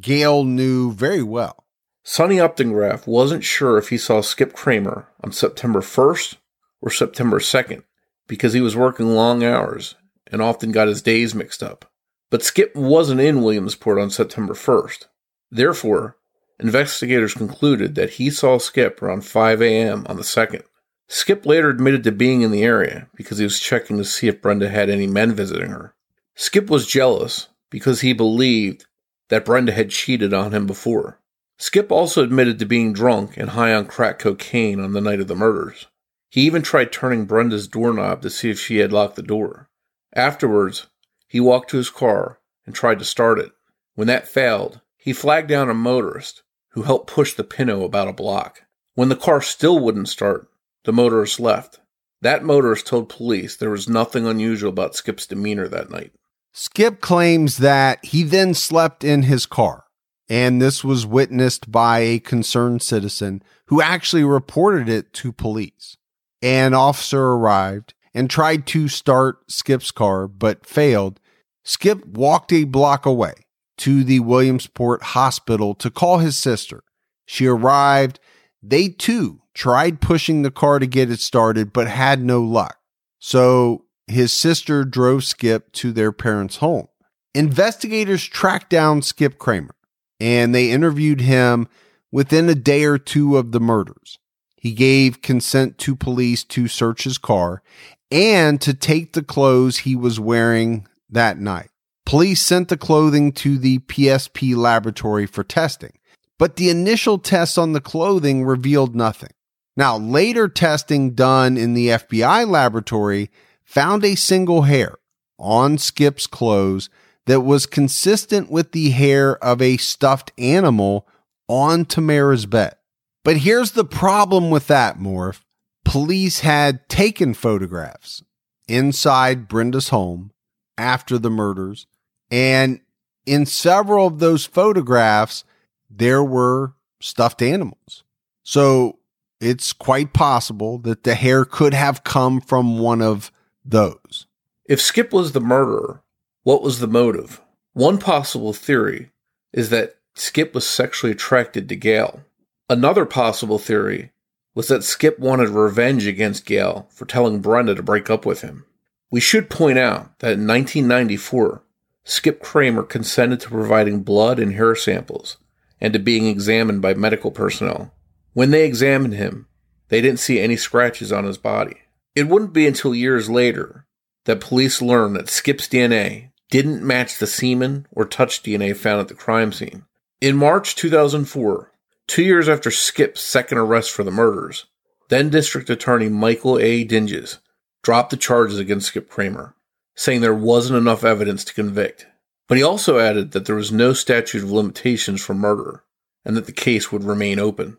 [0.00, 1.64] Gail knew very well.
[2.02, 6.36] Sonny Uptongraff wasn't sure if he saw Skip Kramer on September 1st
[6.82, 7.82] or September 2nd
[8.28, 9.94] because he was working long hours
[10.30, 11.90] and often got his days mixed up.
[12.30, 15.06] But Skip wasn't in Williamsport on September 1st.
[15.50, 16.18] Therefore,
[16.60, 20.04] investigators concluded that he saw Skip around 5 a.m.
[20.06, 20.62] on the 2nd.
[21.08, 24.40] Skip later admitted to being in the area because he was checking to see if
[24.40, 25.94] Brenda had any men visiting her.
[26.34, 28.86] Skip was jealous because he believed
[29.28, 31.20] that Brenda had cheated on him before.
[31.58, 35.28] Skip also admitted to being drunk and high on crack cocaine on the night of
[35.28, 35.86] the murders.
[36.30, 39.68] He even tried turning Brenda's doorknob to see if she had locked the door.
[40.14, 40.88] Afterwards,
[41.28, 43.52] he walked to his car and tried to start it.
[43.94, 48.12] When that failed, he flagged down a motorist who helped push the Pinto about a
[48.12, 48.62] block.
[48.94, 50.48] When the car still wouldn't start,
[50.84, 51.80] the motorist left.
[52.22, 56.12] That motorist told police there was nothing unusual about Skip's demeanor that night.
[56.52, 59.84] Skip claims that he then slept in his car
[60.28, 65.96] and this was witnessed by a concerned citizen who actually reported it to police.
[66.42, 71.20] An officer arrived and tried to start Skip's car, but failed.
[71.64, 73.34] Skip walked a block away
[73.78, 76.84] to the Williamsport hospital to call his sister.
[77.26, 78.20] She arrived.
[78.62, 82.78] They too tried pushing the car to get it started, but had no luck.
[83.18, 86.88] So his sister drove Skip to their parents' home.
[87.34, 89.74] Investigators tracked down Skip Kramer
[90.20, 91.68] and they interviewed him
[92.12, 94.18] within a day or two of the murders.
[94.56, 97.62] He gave consent to police to search his car
[98.10, 101.70] and to take the clothes he was wearing that night.
[102.06, 105.98] Police sent the clothing to the PSP laboratory for testing,
[106.38, 109.30] but the initial tests on the clothing revealed nothing.
[109.76, 113.30] Now, later testing done in the FBI laboratory
[113.64, 114.96] found a single hair
[115.38, 116.88] on Skip's clothes
[117.26, 121.08] that was consistent with the hair of a stuffed animal
[121.48, 122.76] on Tamara's bed.
[123.24, 125.40] But here's the problem with that, Morph.
[125.84, 128.22] Police had taken photographs
[128.68, 130.32] inside Brenda's home
[130.76, 131.86] after the murders,
[132.30, 132.80] and
[133.26, 135.44] in several of those photographs,
[135.90, 138.04] there were stuffed animals.
[138.42, 138.98] So
[139.40, 143.30] it's quite possible that the hair could have come from one of
[143.64, 144.26] those.
[144.66, 146.02] If Skip was the murderer,
[146.42, 147.40] what was the motive?
[147.72, 149.10] One possible theory
[149.52, 152.24] is that Skip was sexually attracted to Gail.
[152.68, 154.12] Another possible theory
[154.54, 158.64] was that Skip wanted revenge against Gail for telling Brenda to break up with him.
[159.10, 161.62] We should point out that in 1994,
[162.04, 165.38] Skip Kramer consented to providing blood and hair samples
[165.80, 167.93] and to being examined by medical personnel.
[168.34, 169.46] When they examined him,
[169.88, 171.76] they didn't see any scratches on his body.
[172.14, 173.86] It wouldn't be until years later
[174.24, 179.08] that police learned that Skip's DNA didn't match the semen or touch DNA found at
[179.08, 179.84] the crime scene.
[180.20, 181.72] In March 2004,
[182.06, 184.66] two years after Skip's second arrest for the murders,
[185.10, 186.84] then District Attorney Michael A.
[186.84, 187.38] Dinges
[187.82, 189.54] dropped the charges against Skip Kramer,
[189.94, 192.06] saying there wasn't enough evidence to convict.
[192.48, 195.84] But he also added that there was no statute of limitations for murder
[196.24, 197.78] and that the case would remain open.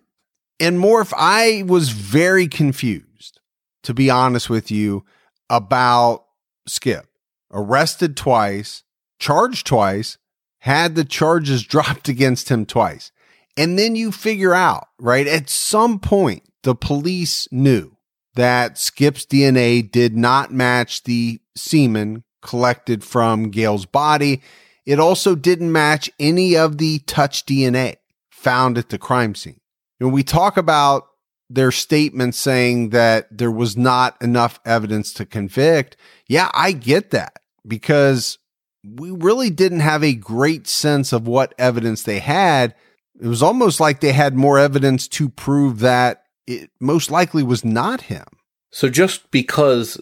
[0.59, 3.39] And Morph, I was very confused,
[3.83, 5.03] to be honest with you,
[5.49, 6.25] about
[6.67, 7.07] Skip.
[7.51, 8.83] Arrested twice,
[9.19, 10.17] charged twice,
[10.59, 13.11] had the charges dropped against him twice.
[13.57, 15.27] And then you figure out, right?
[15.27, 17.95] At some point, the police knew
[18.35, 24.41] that Skip's DNA did not match the semen collected from Gail's body.
[24.85, 27.95] It also didn't match any of the touch DNA
[28.29, 29.59] found at the crime scene.
[29.99, 31.07] When we talk about
[31.49, 35.95] their statement saying that there was not enough evidence to convict,
[36.27, 37.33] yeah, I get that
[37.67, 38.37] because
[38.83, 42.75] we really didn't have a great sense of what evidence they had.
[43.19, 47.63] It was almost like they had more evidence to prove that it most likely was
[47.63, 48.25] not him.
[48.71, 49.99] So just because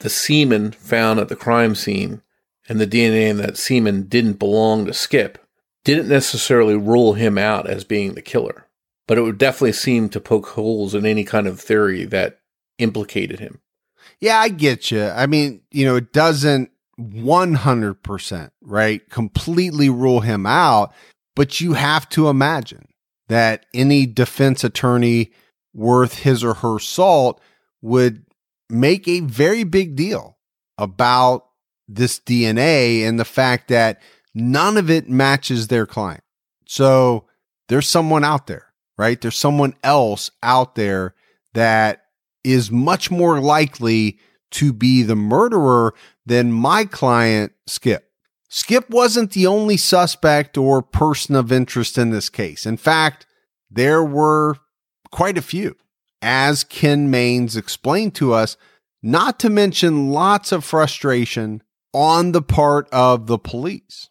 [0.00, 2.22] the semen found at the crime scene
[2.68, 5.38] and the DNA in that semen didn't belong to Skip,
[5.84, 8.63] didn't necessarily rule him out as being the killer.
[9.06, 12.40] But it would definitely seem to poke holes in any kind of theory that
[12.78, 13.60] implicated him.
[14.20, 15.04] Yeah, I get you.
[15.04, 19.10] I mean, you know, it doesn't 100%, right?
[19.10, 20.92] Completely rule him out,
[21.36, 22.86] but you have to imagine
[23.28, 25.32] that any defense attorney
[25.74, 27.40] worth his or her salt
[27.82, 28.24] would
[28.70, 30.38] make a very big deal
[30.78, 31.46] about
[31.88, 34.00] this DNA and the fact that
[34.34, 36.22] none of it matches their client.
[36.66, 37.26] So
[37.68, 38.66] there's someone out there,
[38.96, 39.20] right?
[39.20, 41.14] There's someone else out there
[41.54, 42.04] that
[42.42, 44.18] is much more likely
[44.52, 45.94] to be the murderer
[46.26, 48.10] than my client, Skip.
[48.48, 52.66] Skip wasn't the only suspect or person of interest in this case.
[52.66, 53.26] In fact,
[53.70, 54.56] there were
[55.10, 55.76] quite a few,
[56.22, 58.56] as Ken Mains explained to us,
[59.02, 64.08] not to mention lots of frustration on the part of the police.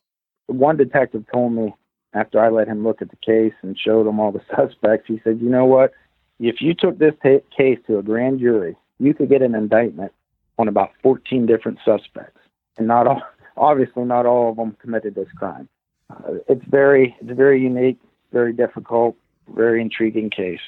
[0.48, 1.74] One detective told me
[2.14, 5.22] after I let him look at the case and showed him all the suspects, he
[5.24, 5.92] said, You know what?
[6.40, 10.12] If you took this t- case to a grand jury, you could get an indictment
[10.58, 12.40] on about 14 different suspects,
[12.78, 13.22] and not all,
[13.58, 15.68] obviously not all of them committed this crime.
[16.10, 18.00] Uh, it's very, it's very unique,
[18.32, 19.16] very difficult,
[19.56, 20.60] very intriguing case.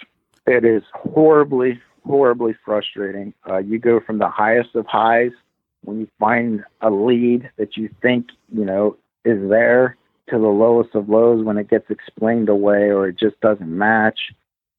[0.47, 3.33] It is horribly, horribly frustrating.
[3.49, 5.31] Uh, you go from the highest of highs
[5.83, 9.97] when you find a lead that you think you know is there
[10.29, 14.19] to the lowest of lows when it gets explained away or it just doesn't match.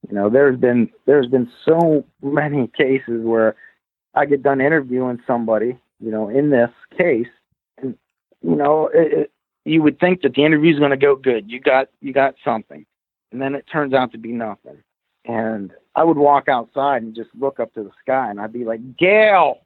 [0.09, 3.57] You know, there's been there's been so many cases where
[4.15, 7.29] I get done interviewing somebody, you know, in this case,
[7.79, 7.97] and
[8.43, 9.33] you know, it, it,
[9.65, 11.51] you would think that the interview is going to go good.
[11.51, 12.87] You got you got something,
[13.33, 14.79] and then it turns out to be nothing.
[15.25, 18.65] And I would walk outside and just look up to the sky, and I'd be
[18.65, 19.59] like, Gail,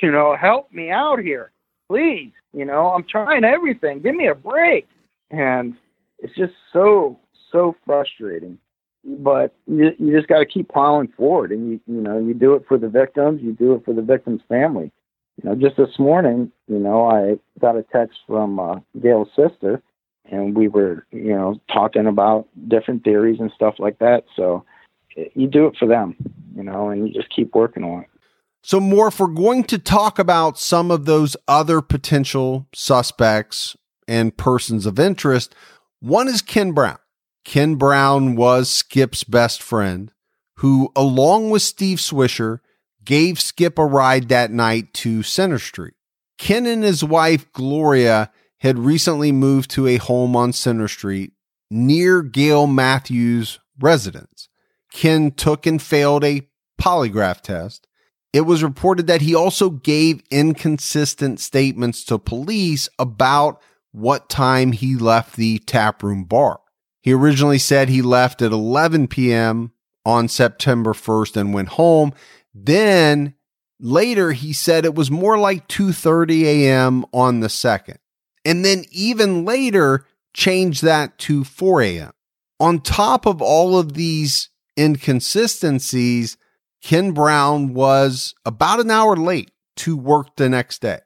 [0.00, 1.52] you know, help me out here,
[1.88, 2.32] please.
[2.54, 4.00] You know, I'm trying everything.
[4.00, 4.88] Give me a break.
[5.32, 5.74] And
[6.18, 7.18] it's just so
[7.50, 8.58] so frustrating.
[9.04, 12.54] But you, you just got to keep plowing forward and you you know you do
[12.54, 14.92] it for the victims you do it for the victim's family.
[15.42, 19.82] You know just this morning you know i got a text from uh, gail's sister
[20.26, 24.24] and we were you know talking about different theories and stuff like that.
[24.36, 24.64] So
[25.34, 26.14] you do it for them
[26.54, 28.08] you know and you just keep working on it.
[28.62, 33.76] So Morph, we're going to talk about some of those other potential suspects
[34.06, 35.54] and persons of interest
[36.00, 36.98] one is ken brown
[37.44, 40.12] Ken Brown was Skip's best friend,
[40.56, 42.60] who, along with Steve Swisher,
[43.04, 45.94] gave Skip a ride that night to Center Street.
[46.38, 51.32] Ken and his wife, Gloria, had recently moved to a home on Center Street
[51.70, 54.48] near Gail Matthews' residence.
[54.92, 56.48] Ken took and failed a
[56.80, 57.88] polygraph test.
[58.32, 63.60] It was reported that he also gave inconsistent statements to police about
[63.92, 66.60] what time he left the taproom bar.
[67.02, 69.72] He originally said he left at 11 p.m.
[70.04, 72.12] on September 1st and went home.
[72.54, 73.34] Then
[73.80, 77.04] later he said it was more like 2:30 a.m.
[77.12, 77.98] on the 2nd.
[78.44, 82.12] And then even later changed that to 4 a.m.
[82.58, 86.36] On top of all of these inconsistencies,
[86.82, 91.00] Ken Brown was about an hour late to work the next day.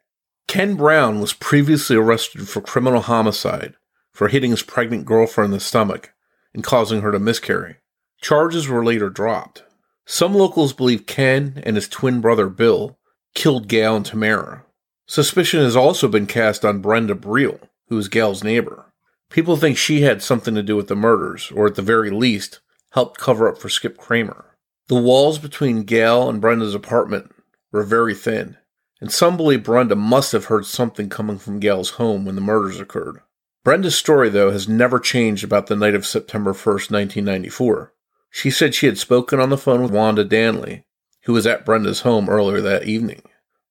[0.47, 3.75] Ken Brown was previously arrested for criminal homicide
[4.13, 6.13] for hitting his pregnant girlfriend in the stomach
[6.55, 7.77] and causing her to miscarry.
[8.21, 9.65] Charges were later dropped.
[10.07, 12.99] Some locals believe Ken and his twin brother Bill
[13.35, 14.65] killed Gail and Tamara.
[15.07, 18.93] Suspicion has also been cast on Brenda Briel, who is Gail's neighbor.
[19.31, 22.61] People think she had something to do with the murders, or at the very least,
[22.93, 24.57] helped cover up for Skip Kramer.
[24.89, 27.33] The walls between Gail and Brenda's apartment
[27.73, 28.57] were very thin,
[29.01, 32.81] and some believe Brenda must have heard something coming from Gail's home when the murders
[32.81, 33.21] occurred.
[33.65, 37.93] Brenda's story, though, has never changed about the night of September 1st, 1994.
[38.31, 40.85] She said she had spoken on the phone with Wanda Danley,
[41.25, 43.23] who was at Brenda's home earlier that evening.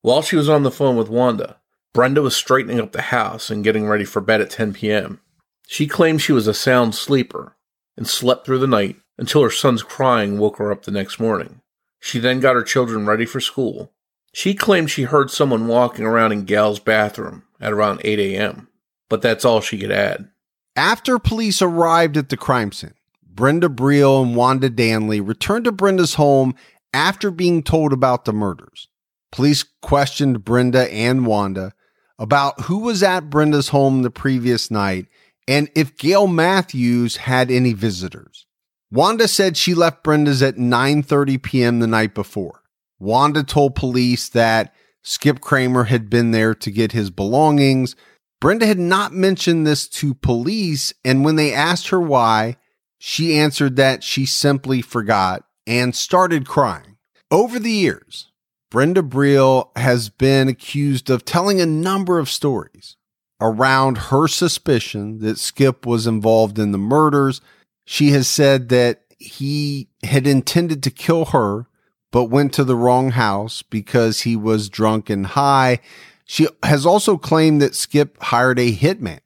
[0.01, 1.57] While she was on the phone with Wanda,
[1.93, 5.21] Brenda was straightening up the house and getting ready for bed at 10 p.m.
[5.65, 7.55] She claimed she was a sound sleeper
[7.95, 11.61] and slept through the night until her son's crying woke her up the next morning.
[11.99, 13.93] She then got her children ready for school.
[14.35, 18.67] She claimed she heard someone walking around in Gal's bathroom at around 8 a.m.,
[19.09, 20.27] but that's all she could add.
[20.75, 26.15] After police arrived at the crime scene, Brenda Briel and Wanda Danley returned to Brenda's
[26.15, 26.53] home
[26.93, 28.89] after being told about the murders.
[29.31, 31.71] Police questioned Brenda and Wanda
[32.19, 35.05] about who was at Brenda's home the previous night
[35.47, 38.45] and if Gail Matthews had any visitors.
[38.91, 41.79] Wanda said she left Brenda's at 9:30 p.m.
[41.79, 42.63] the night before.
[42.99, 44.73] Wanda told police that
[45.03, 47.95] Skip Kramer had been there to get his belongings.
[48.41, 52.57] Brenda had not mentioned this to police, and when they asked her why,
[52.97, 56.97] she answered that she simply forgot and started crying.
[57.29, 58.31] Over the years,
[58.71, 62.95] Brenda Briel has been accused of telling a number of stories
[63.41, 67.41] around her suspicion that Skip was involved in the murders
[67.85, 71.67] she has said that he had intended to kill her,
[72.15, 75.81] but went to the wrong house because he was drunk and high.
[76.23, 79.19] She has also claimed that Skip hired a hitman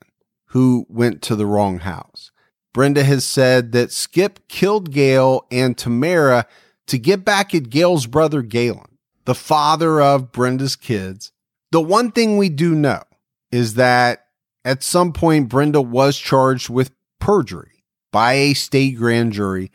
[0.46, 2.32] who went to the wrong house.
[2.74, 6.48] Brenda has said that Skip killed Gail and Tamara
[6.88, 11.32] to get back at Gail's brother Galen, the father of Brenda's kids.
[11.72, 13.04] The one thing we do know
[13.52, 14.26] is that
[14.66, 19.70] at some point Brenda was charged with perjury by a state grand jury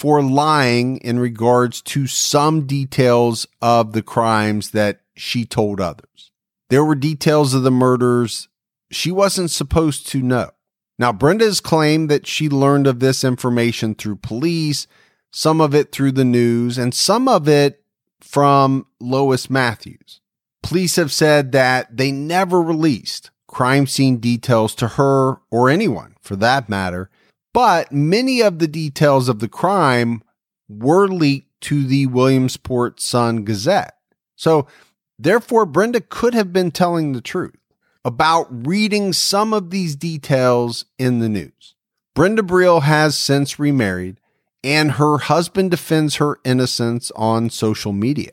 [0.00, 6.32] for lying in regards to some details of the crimes that she told others.
[6.70, 8.48] There were details of the murders
[8.90, 10.52] she wasn't supposed to know.
[10.98, 14.86] Now, Brenda has claimed that she learned of this information through police,
[15.32, 17.82] some of it through the news, and some of it
[18.22, 20.22] from Lois Matthews.
[20.62, 26.36] Police have said that they never released crime scene details to her or anyone for
[26.36, 27.10] that matter
[27.52, 30.22] but many of the details of the crime
[30.68, 33.96] were leaked to the Williamsport Sun Gazette.
[34.36, 34.66] So,
[35.18, 37.56] therefore, Brenda could have been telling the truth
[38.04, 41.74] about reading some of these details in the news.
[42.14, 44.20] Brenda Briel has since remarried,
[44.64, 48.32] and her husband defends her innocence on social media.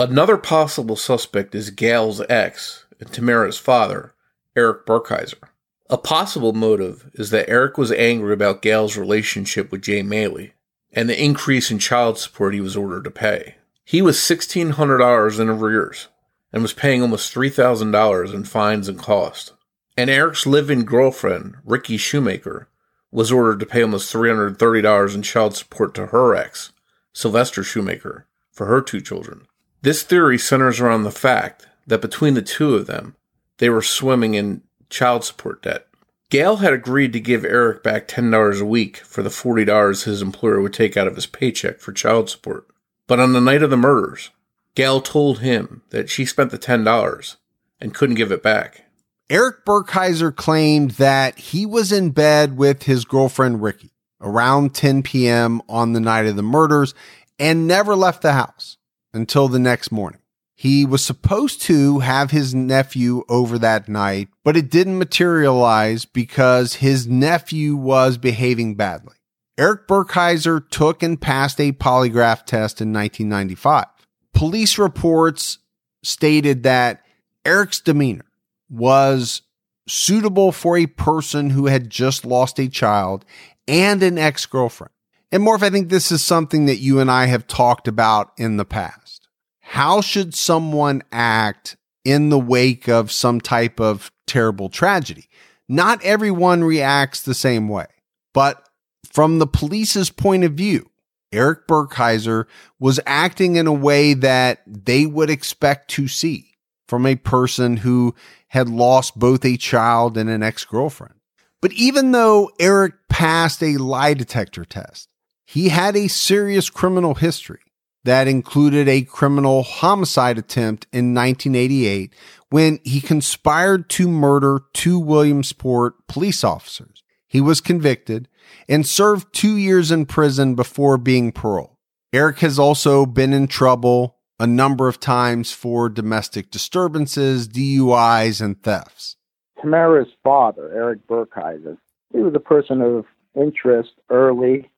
[0.00, 4.14] Another possible suspect is Gail's ex and Tamara's father,
[4.54, 5.48] Eric Burkheiser.
[5.90, 10.52] A possible motive is that Eric was angry about Gail's relationship with Jay Maley
[10.92, 13.56] and the increase in child support he was ordered to pay.
[13.84, 16.06] He was $1,600 in arrears
[16.52, 19.52] and was paying almost $3,000 in fines and costs.
[19.96, 22.68] And Eric's live-in girlfriend, Ricky Shoemaker,
[23.10, 26.72] was ordered to pay almost $330 in child support to her ex,
[27.12, 29.47] Sylvester Shoemaker, for her two children.
[29.80, 33.14] This theory centers around the fact that between the two of them,
[33.58, 35.86] they were swimming in child support debt.
[36.30, 40.60] Gail had agreed to give Eric back $10 a week for the $40 his employer
[40.60, 42.66] would take out of his paycheck for child support.
[43.06, 44.30] But on the night of the murders,
[44.74, 47.36] Gail told him that she spent the $10
[47.80, 48.84] and couldn't give it back.
[49.30, 55.62] Eric Burkheiser claimed that he was in bed with his girlfriend Ricky around 10 p.m.
[55.68, 56.94] on the night of the murders
[57.38, 58.77] and never left the house
[59.12, 60.20] until the next morning.
[60.54, 66.74] He was supposed to have his nephew over that night, but it didn't materialize because
[66.74, 69.14] his nephew was behaving badly.
[69.56, 73.86] Eric Burkheiser took and passed a polygraph test in 1995.
[74.34, 75.58] Police reports
[76.02, 77.02] stated that
[77.44, 78.24] Eric's demeanor
[78.68, 79.42] was
[79.88, 83.24] suitable for a person who had just lost a child
[83.66, 84.92] and an ex girlfriend.
[85.30, 88.56] And Morph, I think this is something that you and I have talked about in
[88.56, 89.28] the past
[89.60, 95.28] how should someone act in the wake of some type of terrible tragedy?
[95.68, 97.86] Not everyone reacts the same way,
[98.32, 98.66] but
[99.12, 100.88] from the police's point of view,
[101.32, 102.46] Eric Burkheiser
[102.80, 106.54] was acting in a way that they would expect to see
[106.86, 108.14] from a person who
[108.48, 111.16] had lost both a child and an ex girlfriend.
[111.60, 115.10] But even though Eric passed a lie detector test,
[115.50, 117.60] he had a serious criminal history
[118.04, 122.12] that included a criminal homicide attempt in 1988
[122.50, 127.02] when he conspired to murder two Williamsport police officers.
[127.26, 128.28] He was convicted
[128.68, 131.76] and served two years in prison before being paroled.
[132.12, 138.62] Eric has also been in trouble a number of times for domestic disturbances, DUIs, and
[138.62, 139.16] thefts.
[139.62, 141.78] Tamara's father, Eric Burkheiser,
[142.12, 144.70] he was a person of interest early.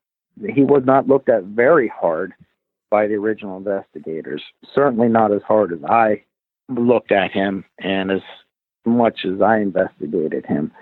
[0.48, 2.32] He was not looked at very hard
[2.90, 4.42] by the original investigators.
[4.74, 6.22] Certainly not as hard as I
[6.68, 8.22] looked at him and as
[8.84, 10.72] much as I investigated him.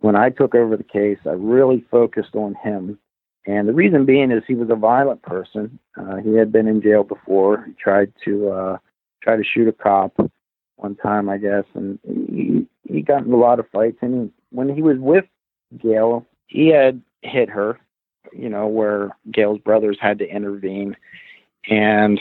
[0.00, 2.98] When I took over the case, I really focused on him.
[3.46, 5.78] And the reason being is he was a violent person.
[5.96, 7.64] Uh, he had been in jail before.
[7.66, 8.78] He tried to uh,
[9.22, 10.14] try to shoot a cop
[10.76, 13.98] one time, I guess, and he he got in a lot of fights.
[14.00, 15.24] And he, when he was with
[15.78, 17.78] Gail, he had hit her,
[18.32, 20.96] you know, where Gail's brothers had to intervene,
[21.68, 22.20] and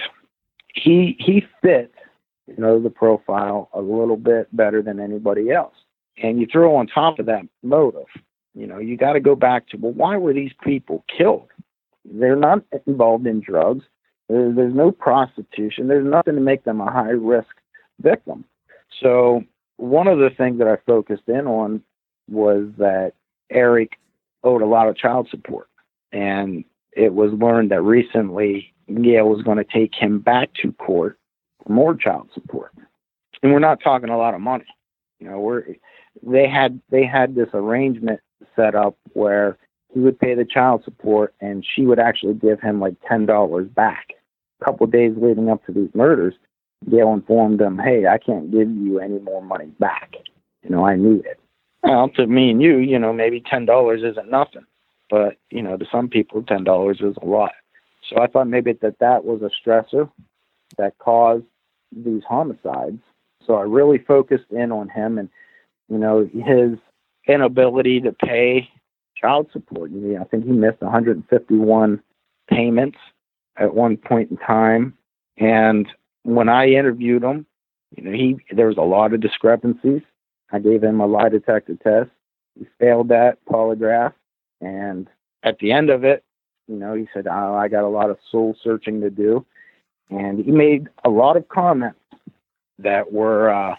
[0.74, 1.94] he he fit,
[2.48, 5.76] you know, the profile a little bit better than anybody else.
[6.22, 8.08] And you throw on top of that motive,
[8.54, 11.48] you know, you got to go back to well, why were these people killed?
[12.06, 13.86] They're not involved in drugs.
[14.28, 15.88] There's, there's no prostitution.
[15.88, 17.50] There's nothing to make them a high risk
[18.02, 18.46] victim.
[19.02, 19.44] So
[19.78, 21.82] one of the things that I focused in on
[22.30, 23.14] was that
[23.50, 23.98] Eric
[24.44, 25.68] owed a lot of child support.
[26.12, 31.18] And it was learned that recently Gail was going to take him back to court
[31.64, 32.72] for more child support.
[33.42, 34.66] And we're not talking a lot of money.
[35.20, 35.64] You know, we're
[36.24, 38.20] they had they had this arrangement
[38.56, 39.58] set up where
[39.94, 43.68] he would pay the child support and she would actually give him like ten dollars
[43.68, 44.08] back.
[44.62, 46.34] A couple of days leading up to these murders,
[46.90, 50.16] Gail informed him, "Hey, I can't give you any more money back.
[50.64, 51.40] You know, I need it."
[51.84, 54.66] Well, to me and you, you know, maybe ten dollars isn't nothing,
[55.10, 57.52] but you know, to some people, ten dollars is a lot.
[58.10, 60.10] So I thought maybe that that was a stressor
[60.78, 61.46] that caused
[61.92, 63.02] these homicides.
[63.46, 65.30] So I really focused in on him and,
[65.90, 66.78] you know, his
[67.28, 68.70] inability to pay
[69.16, 69.92] child support.
[69.92, 72.02] You know, I think he missed 151
[72.50, 72.98] payments
[73.58, 74.98] at one point in time.
[75.38, 75.88] And
[76.24, 77.46] when I interviewed him,
[77.96, 80.02] you know, he there was a lot of discrepancies.
[80.52, 82.10] I gave him a lie detector test.
[82.58, 84.14] He failed that polygraph,
[84.62, 85.08] and
[85.44, 86.24] at the end of it,
[86.68, 89.46] you know, he said, oh, "I got a lot of soul searching to do,"
[90.10, 92.00] and he made a lot of comments
[92.78, 93.76] that were uh,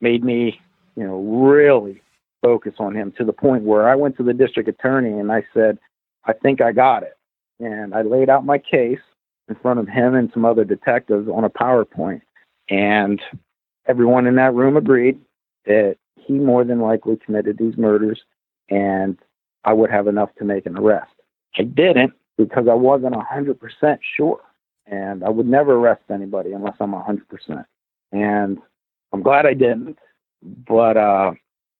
[0.00, 0.60] made me,
[0.96, 2.02] you know, really
[2.42, 5.44] focus on him to the point where I went to the district attorney and I
[5.52, 5.78] said,
[6.24, 7.16] "I think I got it,"
[7.58, 9.00] and I laid out my case
[9.48, 12.22] in front of him and some other detectives on a PowerPoint.
[12.70, 13.20] And
[13.86, 15.20] everyone in that room agreed
[15.66, 18.20] that he more than likely committed these murders.
[18.70, 19.18] And
[19.64, 21.12] I would have enough to make an arrest.
[21.58, 24.40] I didn't because I wasn't 100% sure.
[24.86, 27.64] And I would never arrest anybody unless I'm 100%.
[28.12, 28.58] And
[29.12, 29.98] I'm glad I didn't.
[30.42, 31.32] But uh,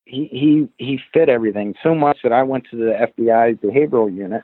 [0.04, 4.42] he, he, he fit everything so much that I went to the FBI's behavioral unit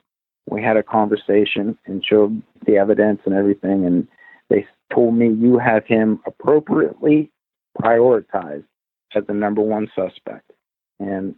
[0.49, 4.07] we had a conversation and showed the evidence and everything and
[4.49, 7.30] they told me you have him appropriately
[7.80, 8.64] prioritized
[9.14, 10.53] as the number one suspect
[11.01, 11.34] and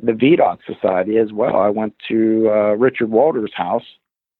[0.00, 1.56] the Vidocq Society as well.
[1.56, 3.84] I went to uh, Richard Walter's house,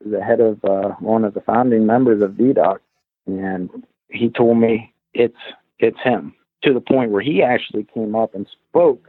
[0.04, 2.78] the head of uh, one of the founding members of Vidocq,
[3.26, 3.70] and
[4.08, 5.34] he told me it's
[5.78, 9.08] it's him to the point where he actually came up and spoke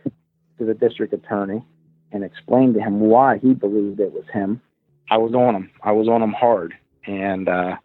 [0.57, 1.63] to the district attorney
[2.11, 4.61] and explained to him why he believed it was him
[5.09, 5.69] I was on him.
[5.83, 6.73] I was on him hard
[7.05, 7.75] and uh,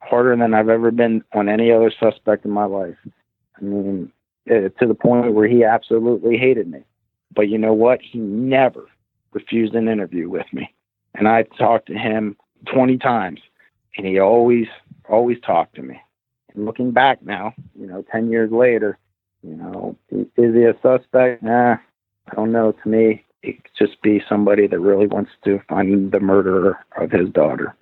[0.00, 2.96] harder than I've ever been on any other suspect in my life.
[3.56, 4.12] I mean,
[4.44, 6.84] it, to the point where he absolutely hated me.
[7.36, 8.00] But you know what?
[8.02, 8.86] He never
[9.32, 10.74] refused an interview with me.
[11.14, 12.36] And I talked to him
[12.72, 13.40] 20 times
[13.96, 14.66] and he always,
[15.08, 16.00] always talked to me.
[16.54, 18.98] And looking back now, you know, 10 years later,
[19.42, 21.42] you know, is he a suspect?
[21.42, 21.76] Nah,
[22.30, 22.72] I don't know.
[22.72, 27.10] To me, it could just be somebody that really wants to find the murderer of
[27.10, 27.76] his daughter.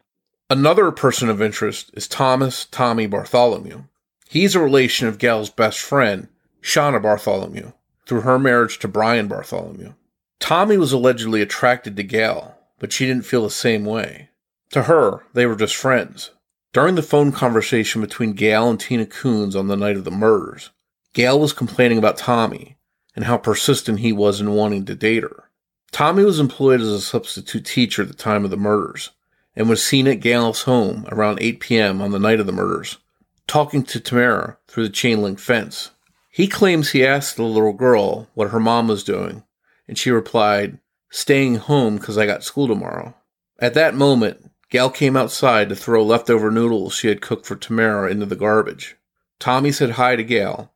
[0.51, 3.85] Another person of interest is Thomas Tommy Bartholomew.
[4.29, 6.29] He's a relation of Gail's best friend,
[6.61, 7.73] Shauna Bartholomew,
[8.07, 9.95] through her marriage to Brian Bartholomew.
[10.41, 14.31] Tommy was allegedly attracted to Gail, but she didn't feel the same way.
[14.71, 16.31] To her, they were just friends.
[16.73, 20.71] During the phone conversation between Gail and Tina Coons on the night of the murders,
[21.13, 22.77] Gail was complaining about Tommy
[23.15, 25.51] and how persistent he was in wanting to date her.
[25.93, 29.11] Tommy was employed as a substitute teacher at the time of the murders
[29.55, 32.03] and was seen at Gail's home around 8 p.m.
[32.03, 32.99] on the night of the murders,
[33.47, 35.93] talking to Tamara through the chain link fence.
[36.35, 39.45] He claims he asked the little girl what her mom was doing,
[39.87, 43.15] and she replied, Staying home because I got school tomorrow.
[43.61, 48.11] At that moment, Gal came outside to throw leftover noodles she had cooked for Tamara
[48.11, 48.97] into the garbage.
[49.39, 50.75] Tommy said hi to Gal,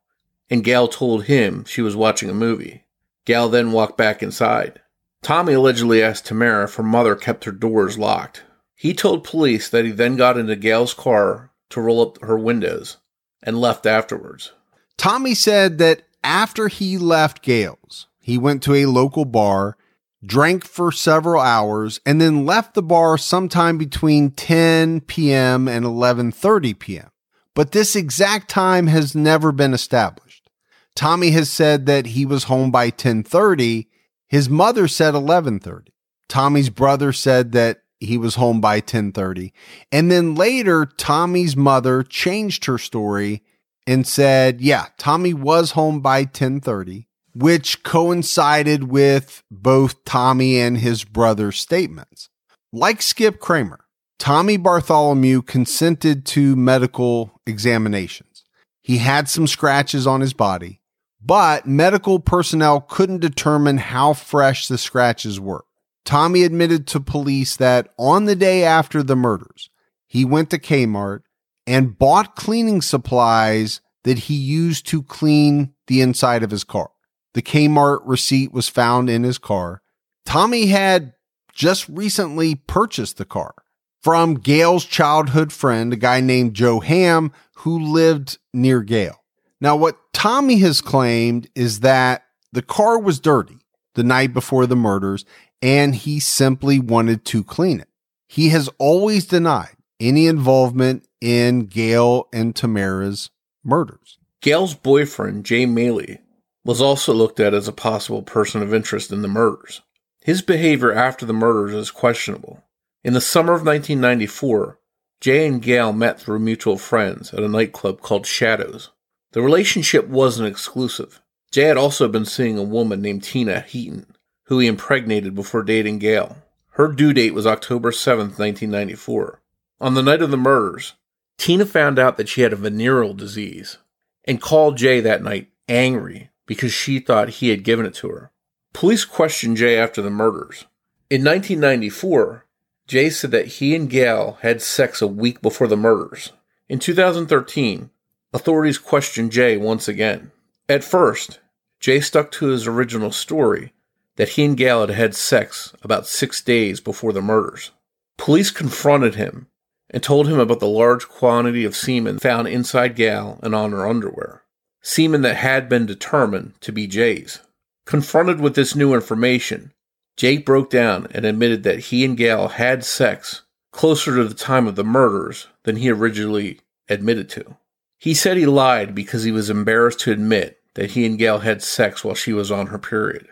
[0.49, 2.85] and Gal told him she was watching a movie.
[3.25, 4.79] Gal then walked back inside.
[5.21, 8.43] Tommy allegedly asked Tamara if her mother kept her doors locked.
[8.75, 12.95] He told police that he then got into Gal's car to roll up her windows
[13.43, 14.53] and left afterwards.
[14.99, 19.77] Tommy said that after he left Gail's, he went to a local bar,
[20.25, 25.69] drank for several hours, and then left the bar sometime between 10 p.m.
[25.69, 27.09] and 11:30 p.m.
[27.55, 30.49] But this exact time has never been established.
[30.95, 33.87] Tommy has said that he was home by 10:30.
[34.27, 35.87] His mother said 11:30.
[36.27, 39.53] Tommy's brother said that he was home by 10:30.
[39.93, 43.43] And then later Tommy's mother changed her story
[43.89, 51.03] and said, "Yeah, Tommy was home by 10:30." Which coincided with both Tommy and his
[51.03, 52.29] brother's statements.
[52.71, 53.79] Like Skip Kramer,
[54.19, 58.43] Tommy Bartholomew consented to medical examinations.
[58.81, 60.81] He had some scratches on his body,
[61.23, 65.65] but medical personnel couldn't determine how fresh the scratches were.
[66.05, 69.69] Tommy admitted to police that on the day after the murders,
[70.07, 71.21] he went to Kmart
[71.69, 76.89] and bought cleaning supplies that he used to clean the inside of his car.
[77.35, 79.83] The Kmart receipt was found in his car.
[80.25, 81.13] Tommy had
[81.53, 83.53] just recently purchased the car
[84.01, 89.23] from Gail's childhood friend, a guy named Joe Ham, who lived near Gail.
[89.61, 93.59] Now, what Tommy has claimed is that the car was dirty
[93.93, 95.23] the night before the murders
[95.61, 97.89] and he simply wanted to clean it.
[98.27, 103.29] He has always denied any involvement in Gail and Tamara's
[103.63, 104.17] murders.
[104.41, 106.19] Gail's boyfriend, Jay Maley,
[106.63, 109.81] was also looked at as a possible person of interest in the murders.
[110.21, 112.63] His behavior after the murders is questionable.
[113.03, 114.79] In the summer of 1994,
[115.21, 118.91] Jay and Gail met through mutual friends at a nightclub called Shadows.
[119.31, 121.21] The relationship wasn't exclusive.
[121.51, 124.05] Jay had also been seeing a woman named Tina Heaton,
[124.45, 126.37] who he impregnated before dating Gail.
[126.71, 129.41] Her due date was October 7, 1994.
[129.81, 130.93] On the night of the murders,
[131.37, 133.77] Tina found out that she had a venereal disease
[134.25, 138.31] and called Jay that night angry because she thought he had given it to her.
[138.73, 140.65] Police questioned Jay after the murders.
[141.09, 142.45] In 1994,
[142.87, 146.33] Jay said that he and Gail had sex a week before the murders.
[146.67, 147.89] In 2013,
[148.33, 150.31] authorities questioned Jay once again.
[150.67, 151.39] At first,
[151.79, 153.73] Jay stuck to his original story
[154.17, 157.71] that he and Gail had had sex about six days before the murders.
[158.17, 159.47] Police confronted him
[159.89, 163.87] and told him about the large quantity of semen found inside Gail and on her
[163.87, 164.43] underwear,
[164.81, 167.39] semen that had been determined to be Jay's.
[167.85, 169.73] Confronted with this new information,
[170.15, 174.67] Jay broke down and admitted that he and Gail had sex closer to the time
[174.67, 177.55] of the murders than he originally admitted to.
[177.97, 181.61] He said he lied because he was embarrassed to admit that he and Gail had
[181.61, 183.27] sex while she was on her period.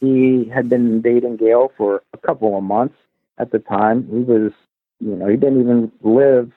[0.00, 2.96] He had been dating Gail for a couple of months
[3.38, 4.06] at the time.
[4.10, 4.52] He was,
[5.00, 6.52] you know, he didn't even live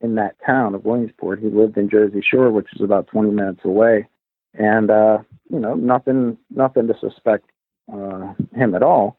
[0.00, 1.40] in that town of Williamsport.
[1.40, 4.08] He lived in Jersey Shore, which is about 20 minutes away.
[4.54, 5.18] And, uh,
[5.50, 7.50] you know, nothing, nothing to suspect
[7.92, 9.16] uh, him at all.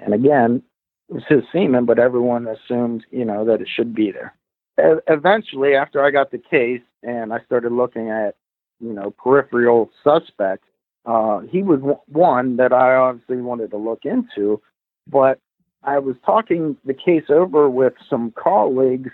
[0.00, 0.62] And again,
[1.08, 4.34] it was his semen, but everyone assumed, you know, that it should be there.
[4.78, 8.36] E- eventually, after I got the case and I started looking at,
[8.80, 10.68] you know, peripheral suspects,
[11.06, 14.60] uh, he was w- one that I obviously wanted to look into,
[15.06, 15.38] but
[15.86, 19.12] I was talking the case over with some colleagues,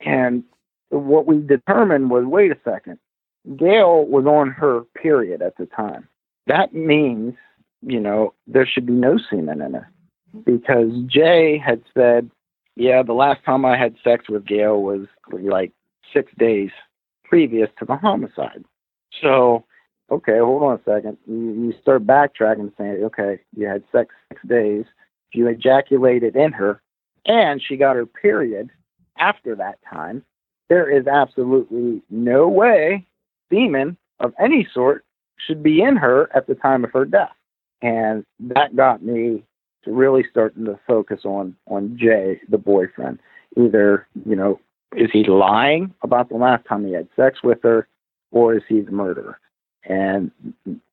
[0.00, 0.44] and
[0.90, 2.98] what we determined was wait a second,
[3.56, 6.06] Gail was on her period at the time.
[6.46, 7.34] That means,
[7.82, 9.90] you know, there should be no semen in her
[10.44, 12.30] because Jay had said,
[12.76, 15.72] yeah, the last time I had sex with Gail was like
[16.12, 16.70] six days
[17.24, 18.64] previous to the homicide.
[19.22, 19.64] So,
[20.10, 21.16] okay, hold on a second.
[21.26, 24.84] You, you start backtracking and saying, okay, you had sex six days,
[25.34, 26.82] you ejaculated in her,
[27.26, 28.70] and she got her period
[29.18, 30.24] after that time.
[30.68, 33.06] There is absolutely no way
[33.50, 35.04] semen of any sort
[35.36, 37.34] should be in her at the time of her death.
[37.82, 39.42] And that got me
[39.84, 43.18] to really starting to focus on on Jay, the boyfriend.
[43.56, 44.60] Either, you know,
[44.94, 47.88] is he lying about the last time he had sex with her,
[48.30, 49.38] or is he the murderer?
[49.84, 50.30] And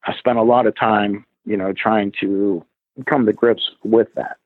[0.06, 2.66] I spent a lot of time, you know, trying to
[3.06, 4.38] come to grips with that.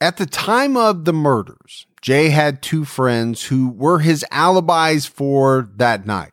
[0.00, 5.68] At the time of the murders, Jay had two friends who were his alibis for
[5.76, 6.32] that night.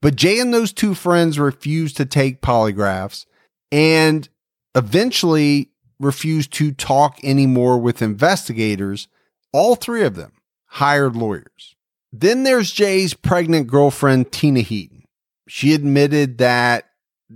[0.00, 3.26] But Jay and those two friends refused to take polygraphs
[3.70, 4.28] and
[4.74, 5.70] eventually
[6.00, 9.08] refused to talk anymore with investigators.
[9.52, 10.32] All three of them
[10.66, 11.74] hired lawyers.
[12.12, 15.04] Then there's Jay's pregnant girlfriend, Tina Heaton.
[15.48, 16.88] She admitted that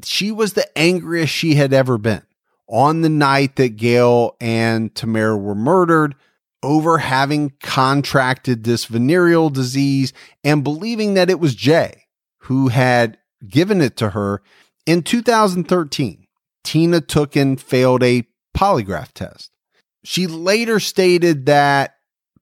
[0.04, 2.22] she was the angriest she had ever been
[2.68, 6.14] on the night that Gail and Tamara were murdered
[6.62, 10.12] over having contracted this venereal disease
[10.42, 12.04] and believing that it was Jay
[12.42, 14.42] who had given it to her
[14.86, 16.26] in 2013.
[16.64, 18.24] Tina took and failed a
[18.56, 19.50] polygraph test.
[20.04, 21.94] She later stated that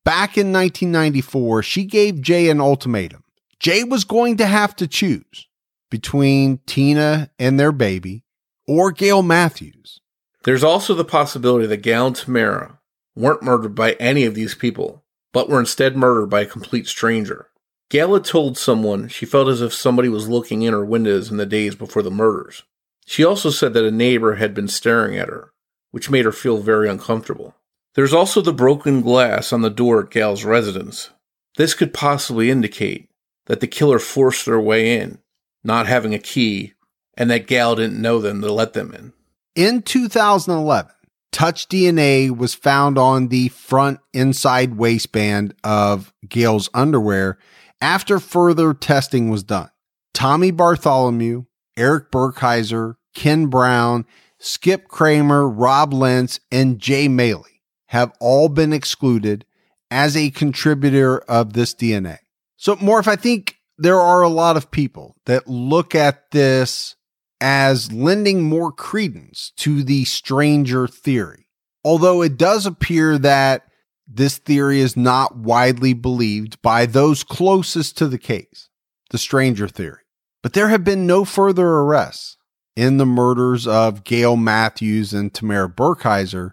[0.05, 3.25] back in 1994, she gave Jay an ultimatum.
[3.59, 5.49] Jay was going to have to choose
[5.91, 8.25] between Tina and their baby
[8.67, 10.01] or Gail Matthews.
[10.47, 12.79] There's also the possibility that Gail and Tamara
[13.17, 17.49] weren't murdered by any of these people, but were instead murdered by a complete stranger.
[17.91, 21.37] Gal had told someone she felt as if somebody was looking in her windows in
[21.37, 22.63] the days before the murders.
[23.07, 25.53] She also said that a neighbor had been staring at her,
[25.91, 27.57] which made her feel very uncomfortable.
[27.95, 31.11] There's also the broken glass on the door at Gal's residence.
[31.57, 33.11] This could possibly indicate
[33.47, 35.19] that the killer forced their way in,
[35.65, 36.75] not having a key,
[37.15, 39.13] and that Gal didn't know them to let them in.
[39.57, 40.93] In 2011,
[41.33, 47.39] touch DNA was found on the front inside waistband of Gail's underwear
[47.81, 49.71] after further testing was done.
[50.13, 51.45] Tommy Bartholomew,
[51.75, 54.05] Eric Burkheiser, Ken Brown,
[54.39, 59.47] Skip Kramer, Rob Lentz, and Jay Maley have all been excluded
[59.91, 62.19] as a contributor of this DNA.
[62.59, 66.95] So, Morph, I think there are a lot of people that look at this
[67.41, 71.49] as lending more credence to the stranger theory.
[71.85, 73.63] Although it does appear that
[74.09, 78.69] this theory is not widely believed by those closest to the case,
[79.11, 80.03] the stranger theory.
[80.43, 82.37] But there have been no further arrests
[82.77, 86.53] in the murders of Gail Matthews and Tamara Burkheiser.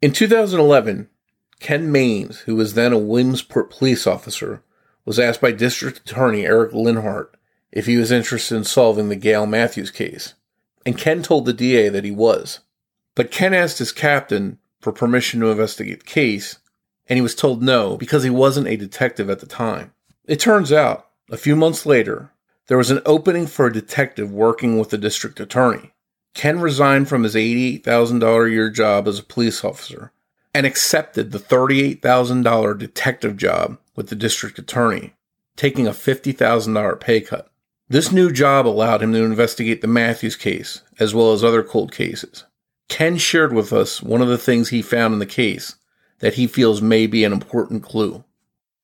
[0.00, 1.08] In 2011,
[1.60, 4.62] Ken Mains, who was then a Williamsport police officer,
[5.04, 7.35] was asked by District Attorney Eric Linhardt
[7.76, 10.32] if he was interested in solving the Gail Matthews case,
[10.86, 12.60] and Ken told the DA that he was.
[13.14, 16.58] But Ken asked his captain for permission to investigate the case,
[17.06, 19.92] and he was told no because he wasn't a detective at the time.
[20.24, 22.30] It turns out, a few months later,
[22.68, 25.92] there was an opening for a detective working with the district attorney.
[26.32, 30.12] Ken resigned from his $88,000 a year job as a police officer
[30.54, 35.12] and accepted the $38,000 detective job with the district attorney,
[35.56, 37.50] taking a $50,000 pay cut.
[37.88, 41.92] This new job allowed him to investigate the Matthews case, as well as other cold
[41.92, 42.44] cases.
[42.88, 45.76] Ken shared with us one of the things he found in the case
[46.18, 48.24] that he feels may be an important clue.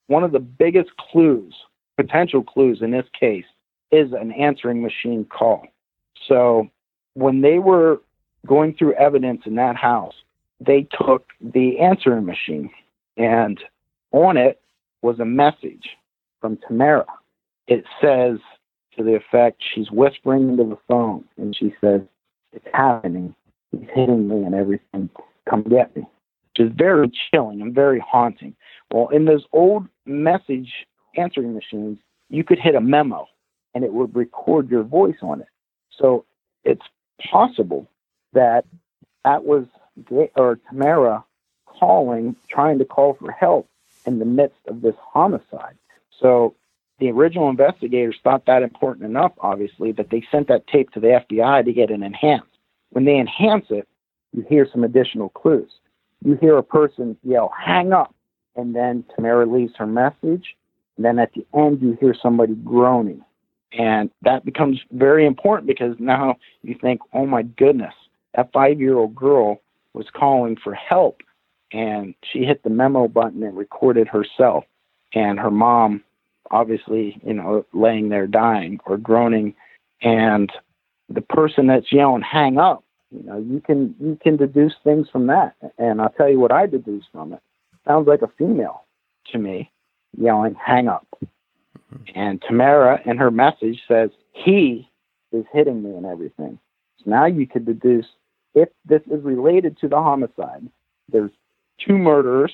[0.06, 1.52] One of the biggest clues,
[1.96, 3.44] potential clues in this case,
[3.90, 5.66] is an answering machine call.
[6.28, 6.68] So
[7.14, 8.00] when they were
[8.46, 10.14] going through evidence in that house,
[10.60, 12.70] they took the answering machine
[13.16, 13.58] and
[14.12, 14.60] on it
[15.02, 15.88] was a message
[16.40, 17.06] from Tamara.
[17.66, 18.38] It says,
[18.96, 22.02] to the effect she's whispering into the phone and she says,
[22.52, 23.34] It's happening.
[23.70, 25.08] He's hitting me and everything.
[25.48, 26.02] Come get me.
[26.02, 28.54] Which is very chilling and very haunting.
[28.92, 30.70] Well, in those old message
[31.16, 33.26] answering machines, you could hit a memo
[33.74, 35.48] and it would record your voice on it.
[35.98, 36.24] So
[36.64, 36.82] it's
[37.30, 37.88] possible
[38.32, 38.64] that
[39.24, 39.66] that was
[40.36, 41.24] or Tamara
[41.66, 43.68] calling, trying to call for help
[44.06, 45.76] in the midst of this homicide.
[46.20, 46.54] So
[47.02, 51.20] the original investigators thought that important enough, obviously, that they sent that tape to the
[51.28, 52.46] FBI to get it enhanced.
[52.90, 53.88] When they enhance it,
[54.32, 55.68] you hear some additional clues.
[56.24, 58.14] You hear a person yell, hang up,
[58.54, 60.54] and then Tamara leaves her message.
[60.96, 63.24] And then at the end, you hear somebody groaning.
[63.76, 67.94] And that becomes very important because now you think, oh my goodness,
[68.36, 69.60] that five year old girl
[69.92, 71.20] was calling for help.
[71.72, 74.62] And she hit the memo button and recorded herself.
[75.14, 76.04] And her mom
[76.52, 79.54] obviously, you know, laying there dying or groaning,
[80.02, 80.52] and
[81.08, 85.26] the person that's yelling, "Hang up!" You know, you can you can deduce things from
[85.26, 87.40] that, and I'll tell you what I deduce from it.
[87.86, 88.84] Sounds like a female
[89.32, 89.70] to me
[90.16, 91.06] yelling, "Hang up!"
[91.92, 92.12] Mm-hmm.
[92.14, 94.88] And Tamara in her message says, "He
[95.32, 96.58] is hitting me and everything."
[96.98, 98.06] So now you could deduce
[98.54, 100.68] if this is related to the homicide.
[101.08, 101.30] There's
[101.78, 102.52] two murderers.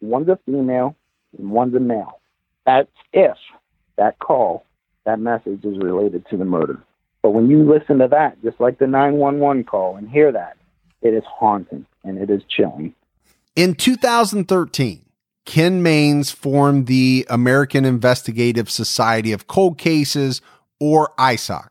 [0.00, 0.94] One's a female
[1.38, 2.20] and one's a male
[2.66, 3.36] That's if
[3.96, 4.66] that call,
[5.04, 6.82] that message is related to the murder.
[7.22, 10.56] But when you listen to that, just like the 911 call, and hear that,
[11.00, 12.94] it is haunting and it is chilling.
[13.54, 15.06] In 2013,
[15.44, 20.42] Ken Mains formed the American Investigative Society of Cold Cases,
[20.78, 21.68] or ISOC,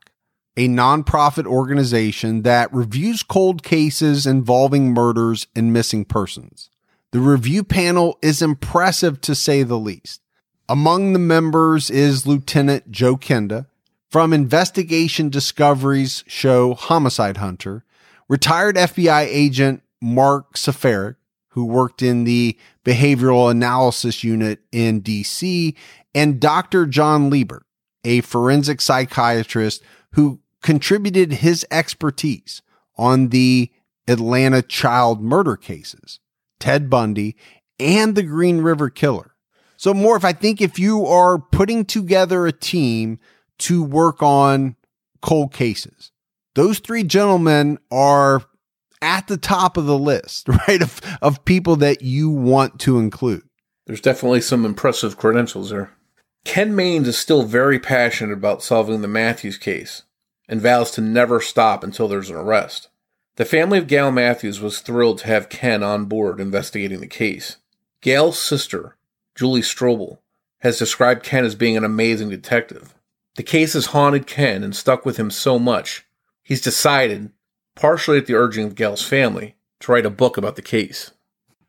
[0.57, 6.69] a nonprofit organization that reviews cold cases involving murders and missing persons.
[7.11, 10.21] The review panel is impressive to say the least.
[10.67, 13.67] Among the members is Lieutenant Joe Kenda
[14.09, 17.83] from Investigation Discovery's show Homicide Hunter,
[18.27, 21.17] retired FBI agent Mark Safarik,
[21.49, 25.75] who worked in the behavioral analysis unit in DC,
[26.15, 26.87] and Dr.
[26.87, 27.65] John Liebert,
[28.03, 32.63] a forensic psychiatrist who contributed his expertise
[32.97, 33.71] on the
[34.07, 36.19] Atlanta child murder cases,
[36.59, 37.35] Ted Bundy,
[37.79, 39.34] and the Green River Killer.
[39.85, 43.19] So, Morph, I think if you are putting together a team
[43.59, 44.77] to work on
[45.21, 46.11] cold cases,
[46.55, 48.41] those three gentlemen are
[49.03, 50.81] at the top of the list, right?
[50.81, 53.43] Of, of people that you want to include.
[53.85, 55.91] There's definitely some impressive credentials there.
[56.45, 60.01] Ken Mains is still very passionate about solving the Matthews case
[60.49, 62.89] and vows to never stop until there's an arrest.
[63.35, 67.57] The family of Gail Matthews was thrilled to have Ken on board investigating the case.
[68.01, 68.95] Gail's sister,
[69.35, 70.19] Julie Strobel,
[70.59, 72.95] has described Ken as being an amazing detective.
[73.35, 76.05] The case has haunted Ken and stuck with him so much,
[76.41, 77.31] he's decided,
[77.75, 81.11] partially at the urging of Gail's family, to write a book about the case.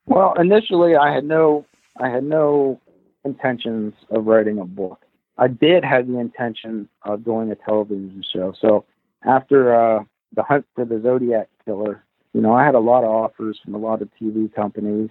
[0.07, 1.67] Well, initially, I had no,
[2.01, 2.81] I had no
[3.25, 5.01] intentions of writing a book.
[5.39, 8.55] I did have the intention of doing a television show.
[8.61, 8.85] So
[9.25, 10.05] after uh,
[10.35, 13.75] the hunt for the Zodiac killer, you know, I had a lot of offers from
[13.75, 15.11] a lot of TV companies,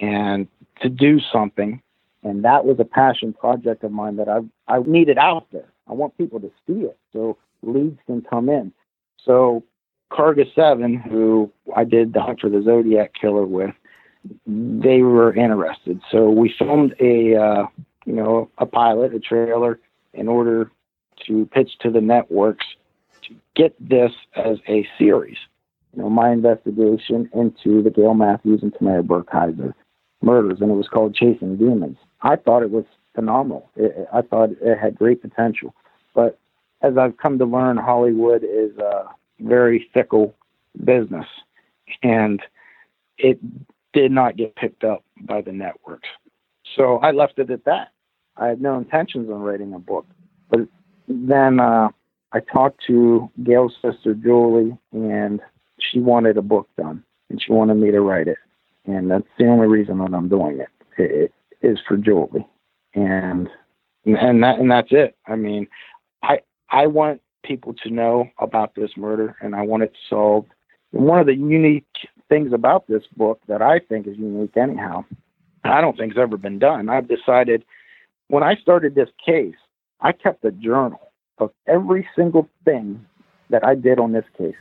[0.00, 0.46] and
[0.82, 1.80] to do something,
[2.24, 5.68] and that was a passion project of mine that I I needed out there.
[5.88, 8.72] I want people to see it so leads can come in.
[9.24, 9.62] So
[10.10, 13.74] Karga Seven, who I did the Hunt for the Zodiac Killer with,
[14.46, 16.00] they were interested.
[16.10, 17.66] So we filmed a uh,
[18.06, 19.78] you know a pilot, a trailer,
[20.14, 20.70] in order
[21.26, 22.66] to pitch to the networks
[23.22, 25.38] to get this as a series.
[25.94, 29.74] You know, my investigation into the Gail Matthews and Tamara Burkheiser
[30.24, 31.98] murders, and it was called Chasing Demons.
[32.22, 33.70] I thought it was phenomenal.
[33.76, 35.74] It, I thought it had great potential,
[36.14, 36.38] but
[36.82, 39.04] as I've come to learn, Hollywood is a
[39.40, 40.34] very fickle
[40.84, 41.26] business,
[42.02, 42.40] and
[43.18, 43.38] it
[43.92, 46.08] did not get picked up by the networks.
[46.76, 47.88] So I left it at that.
[48.36, 50.06] I had no intentions on writing a book.
[50.50, 50.60] But
[51.08, 51.88] then uh,
[52.32, 55.40] I talked to Gail's sister, Julie, and
[55.78, 58.38] she wanted a book done, and she wanted me to write it.
[58.86, 60.68] And that's the only reason that I'm doing it,
[60.98, 61.32] it
[61.62, 62.46] is for Julie.
[62.94, 63.48] And
[64.04, 65.16] and that and that's it.
[65.26, 65.66] I mean,
[66.22, 70.48] I I want people to know about this murder, and I want it solved.
[70.92, 71.86] And one of the unique
[72.28, 75.04] things about this book that I think is unique, anyhow,
[75.64, 76.88] I don't think has ever been done.
[76.88, 77.64] I've decided
[78.28, 79.56] when I started this case,
[80.00, 83.04] I kept a journal of every single thing
[83.50, 84.54] that I did on this case.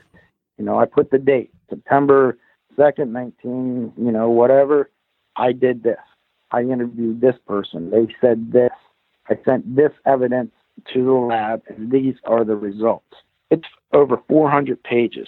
[0.57, 2.37] You know, I put the date, September
[2.77, 4.89] 2nd, 19, you know, whatever.
[5.35, 5.99] I did this.
[6.51, 7.89] I interviewed this person.
[7.89, 8.71] They said this.
[9.29, 10.51] I sent this evidence
[10.93, 13.15] to the lab, and these are the results.
[13.49, 15.27] It's over 400 pages,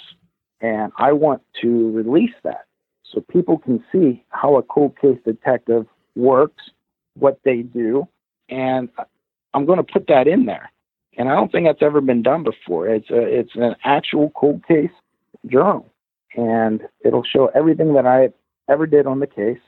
[0.61, 2.65] and I want to release that
[3.03, 5.85] so people can see how a cold case detective
[6.15, 6.63] works,
[7.17, 8.07] what they do,
[8.49, 8.89] and
[9.53, 10.71] I'm going to put that in there.
[11.17, 12.89] And I don't think that's ever been done before.
[12.89, 14.91] It's a, it's an actual cold case
[15.47, 15.89] journal,
[16.35, 18.29] and it'll show everything that I
[18.71, 19.59] ever did on the case,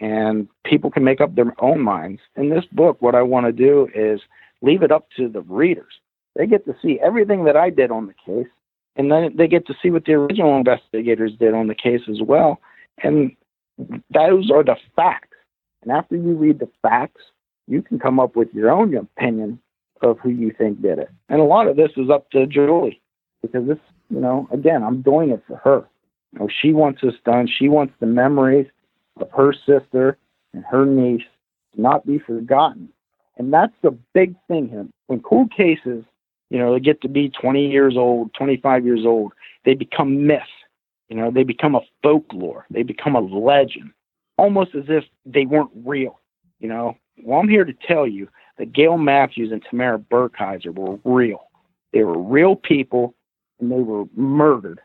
[0.00, 2.20] and people can make up their own minds.
[2.36, 4.20] In this book, what I want to do is
[4.62, 6.00] leave it up to the readers.
[6.34, 8.50] They get to see everything that I did on the case,
[8.96, 12.20] and then they get to see what the original investigators did on the case as
[12.20, 12.60] well.
[13.02, 13.36] And
[14.12, 15.36] those are the facts.
[15.82, 17.22] And after you read the facts,
[17.66, 19.60] you can come up with your own opinion
[20.02, 21.10] of who you think did it.
[21.28, 23.00] And a lot of this is up to Julie
[23.42, 23.78] because this,
[24.10, 25.84] you know, again, I'm doing it for her.
[26.38, 27.48] Know, she wants this done.
[27.48, 28.66] She wants the memories
[29.20, 30.18] of her sister
[30.52, 31.24] and her niece
[31.74, 32.88] to not be forgotten.
[33.38, 34.86] And that's the big thing here.
[35.06, 36.04] When cold cases,
[36.50, 39.32] you know, they get to be 20 years old, 25 years old,
[39.64, 40.46] they become myths.
[41.08, 42.66] You know, they become a folklore.
[42.70, 43.92] They become a legend,
[44.38, 46.18] almost as if they weren't real.
[46.58, 48.28] You know, well, I'm here to tell you
[48.58, 51.48] that Gail Matthews and Tamara Burkheiser were real.
[51.92, 53.14] They were real people,
[53.60, 54.80] and they were murdered.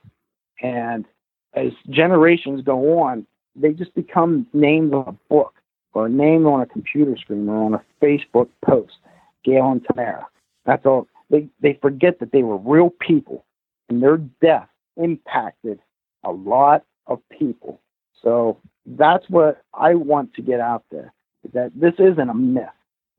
[0.62, 1.06] And
[1.54, 3.26] as generations go on,
[3.56, 5.54] they just become names of a book.
[5.94, 8.94] or a name on a computer screen or on a Facebook post,
[9.44, 10.26] Gail and Tamara.
[10.66, 11.08] That's all.
[11.30, 13.44] They, they forget that they were real people
[13.90, 15.80] and their death impacted
[16.24, 17.82] a lot of people.
[18.22, 21.14] So that's what I want to get out there
[21.54, 22.70] that this isn't a myth.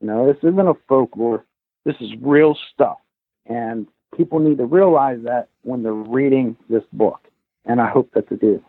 [0.00, 1.44] You know, this isn't a folklore.
[1.84, 2.98] This is real stuff.
[3.46, 7.20] And people need to realize that when they're reading this book.
[7.64, 8.62] And I hope that they do.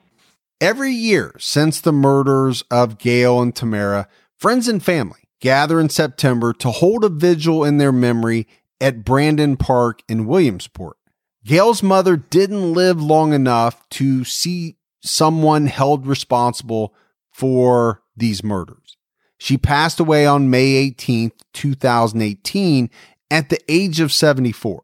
[0.61, 6.53] Every year since the murders of Gail and Tamara, friends and family gather in September
[6.53, 8.47] to hold a vigil in their memory
[8.79, 10.97] at Brandon Park in Williamsport.
[11.45, 16.93] Gail's mother didn't live long enough to see someone held responsible
[17.29, 18.95] for these murders.
[19.37, 22.89] She passed away on May 18th, 2018
[23.29, 24.83] at the age of 74.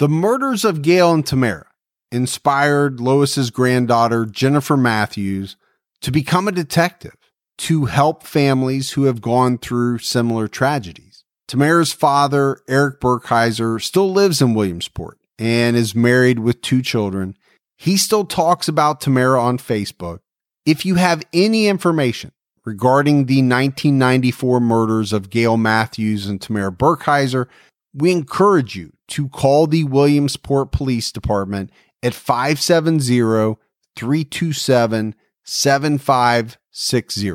[0.00, 1.69] The murders of Gail and Tamara
[2.12, 5.56] inspired Lois's granddaughter, Jennifer Matthews,
[6.00, 7.16] to become a detective
[7.58, 11.24] to help families who have gone through similar tragedies.
[11.46, 17.36] Tamara's father, Eric Burkheiser, still lives in Williamsport and is married with two children.
[17.76, 20.20] He still talks about Tamara on Facebook.
[20.64, 22.32] If you have any information
[22.64, 27.46] regarding the 1994 murders of Gail Matthews and Tamara Burkheiser,
[27.92, 31.70] we encourage you to call the Williamsport Police Department
[32.02, 33.56] at 570
[33.96, 37.32] 327 7560.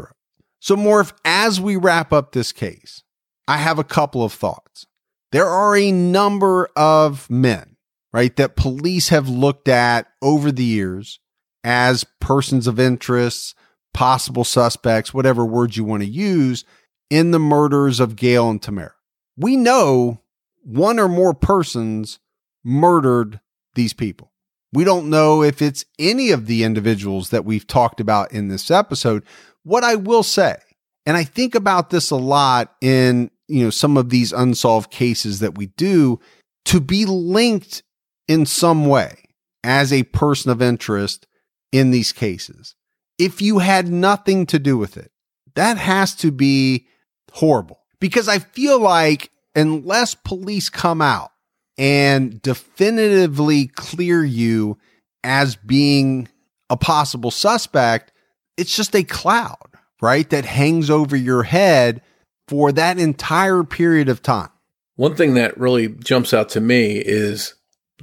[0.59, 3.03] So, Morph, as we wrap up this case,
[3.47, 4.87] I have a couple of thoughts.
[5.31, 7.75] There are a number of men,
[8.13, 11.19] right, that police have looked at over the years
[11.63, 13.55] as persons of interest,
[13.93, 16.63] possible suspects, whatever words you want to use,
[17.09, 18.93] in the murders of Gail and Tamara.
[19.37, 20.21] We know
[20.63, 22.19] one or more persons
[22.63, 23.39] murdered
[23.75, 24.31] these people.
[24.75, 28.69] We don't know if it's any of the individuals that we've talked about in this
[28.69, 29.23] episode.
[29.63, 30.57] What I will say,
[31.05, 35.39] and I think about this a lot in, you know, some of these unsolved cases
[35.39, 36.19] that we do
[36.65, 37.83] to be linked
[38.27, 39.29] in some way
[39.63, 41.25] as a person of interest
[41.71, 42.75] in these cases.
[43.17, 45.09] If you had nothing to do with it,
[45.55, 46.85] that has to be
[47.31, 51.31] horrible because I feel like unless police come out
[51.77, 54.77] and definitively clear you
[55.23, 56.27] as being
[56.69, 58.11] a possible suspect,
[58.57, 59.67] it's just a cloud,
[60.01, 60.29] right?
[60.29, 62.01] That hangs over your head
[62.47, 64.49] for that entire period of time.
[64.95, 67.55] One thing that really jumps out to me is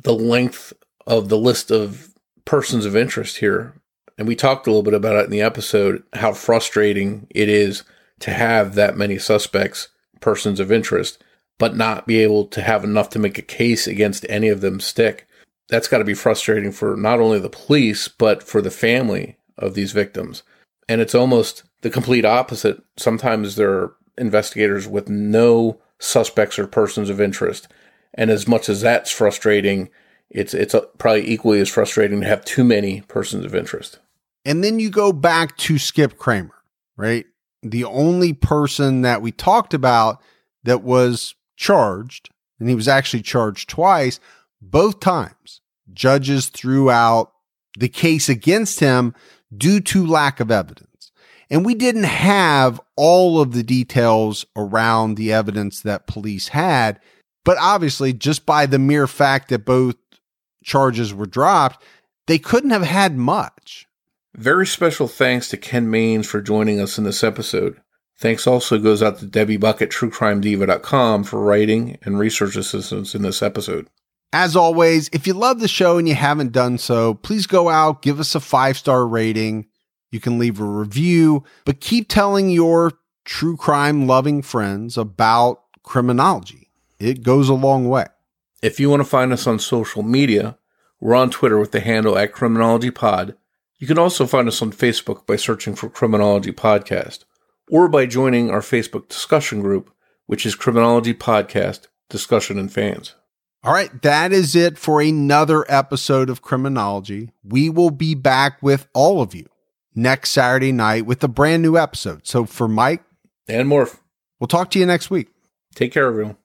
[0.03, 0.73] the length
[1.07, 2.13] of the list of
[2.45, 3.75] persons of interest here.
[4.19, 7.83] And we talked a little bit about it in the episode how frustrating it is
[8.21, 9.89] to have that many suspects,
[10.21, 11.23] persons of interest
[11.63, 14.81] but not be able to have enough to make a case against any of them
[14.81, 15.29] stick.
[15.69, 19.75] That's got to be frustrating for not only the police, but for the family of
[19.75, 20.43] these victims.
[20.89, 22.83] And it's almost the complete opposite.
[22.97, 27.69] Sometimes there are investigators with no suspects or persons of interest.
[28.13, 29.89] And as much as that's frustrating,
[30.31, 34.01] it's it's probably equally as frustrating to have too many persons of interest.
[34.45, 36.57] And then you go back to Skip Kramer,
[36.97, 37.25] right?
[37.63, 40.21] The only person that we talked about
[40.65, 44.19] that was charged, and he was actually charged twice.
[44.61, 45.61] Both times,
[45.93, 47.33] judges threw out
[47.79, 49.15] the case against him
[49.57, 51.13] due to lack of evidence.
[51.49, 56.99] And we didn't have all of the details around the evidence that police had.
[57.45, 59.97] But obviously, just by the mere fact that both
[60.65, 61.83] charges were dropped,
[62.27, 63.87] they couldn't have had much.
[64.35, 67.81] Very special thanks to Ken Mains for joining us in this episode.
[68.23, 73.23] Thanks also goes out to Debbie Buck at truecrimediva.com for writing and research assistance in
[73.23, 73.89] this episode.
[74.33, 78.01] As always, if you love the show and you haven't done so, please go out,
[78.01, 79.67] give us a five star rating.
[80.13, 82.93] You can leave a review, but keep telling your
[83.25, 86.71] true crime loving friends about criminology.
[87.01, 88.07] It goes a long way.
[88.63, 90.57] If you want to find us on social media,
[91.01, 93.35] we're on Twitter with the handle at Criminology Pod.
[93.81, 97.25] You can also find us on Facebook by searching for Criminology Podcast
[97.73, 99.91] or by joining our Facebook discussion group,
[100.27, 103.15] which is Criminology Podcast Discussion and Fans.
[103.65, 107.33] All right, that is it for another episode of Criminology.
[107.43, 109.49] We will be back with all of you
[109.95, 112.27] next Saturday night with a brand new episode.
[112.27, 113.03] So for Mike
[113.49, 113.99] and Morph,
[114.39, 115.29] we'll talk to you next week.
[115.75, 116.37] Take care, everyone.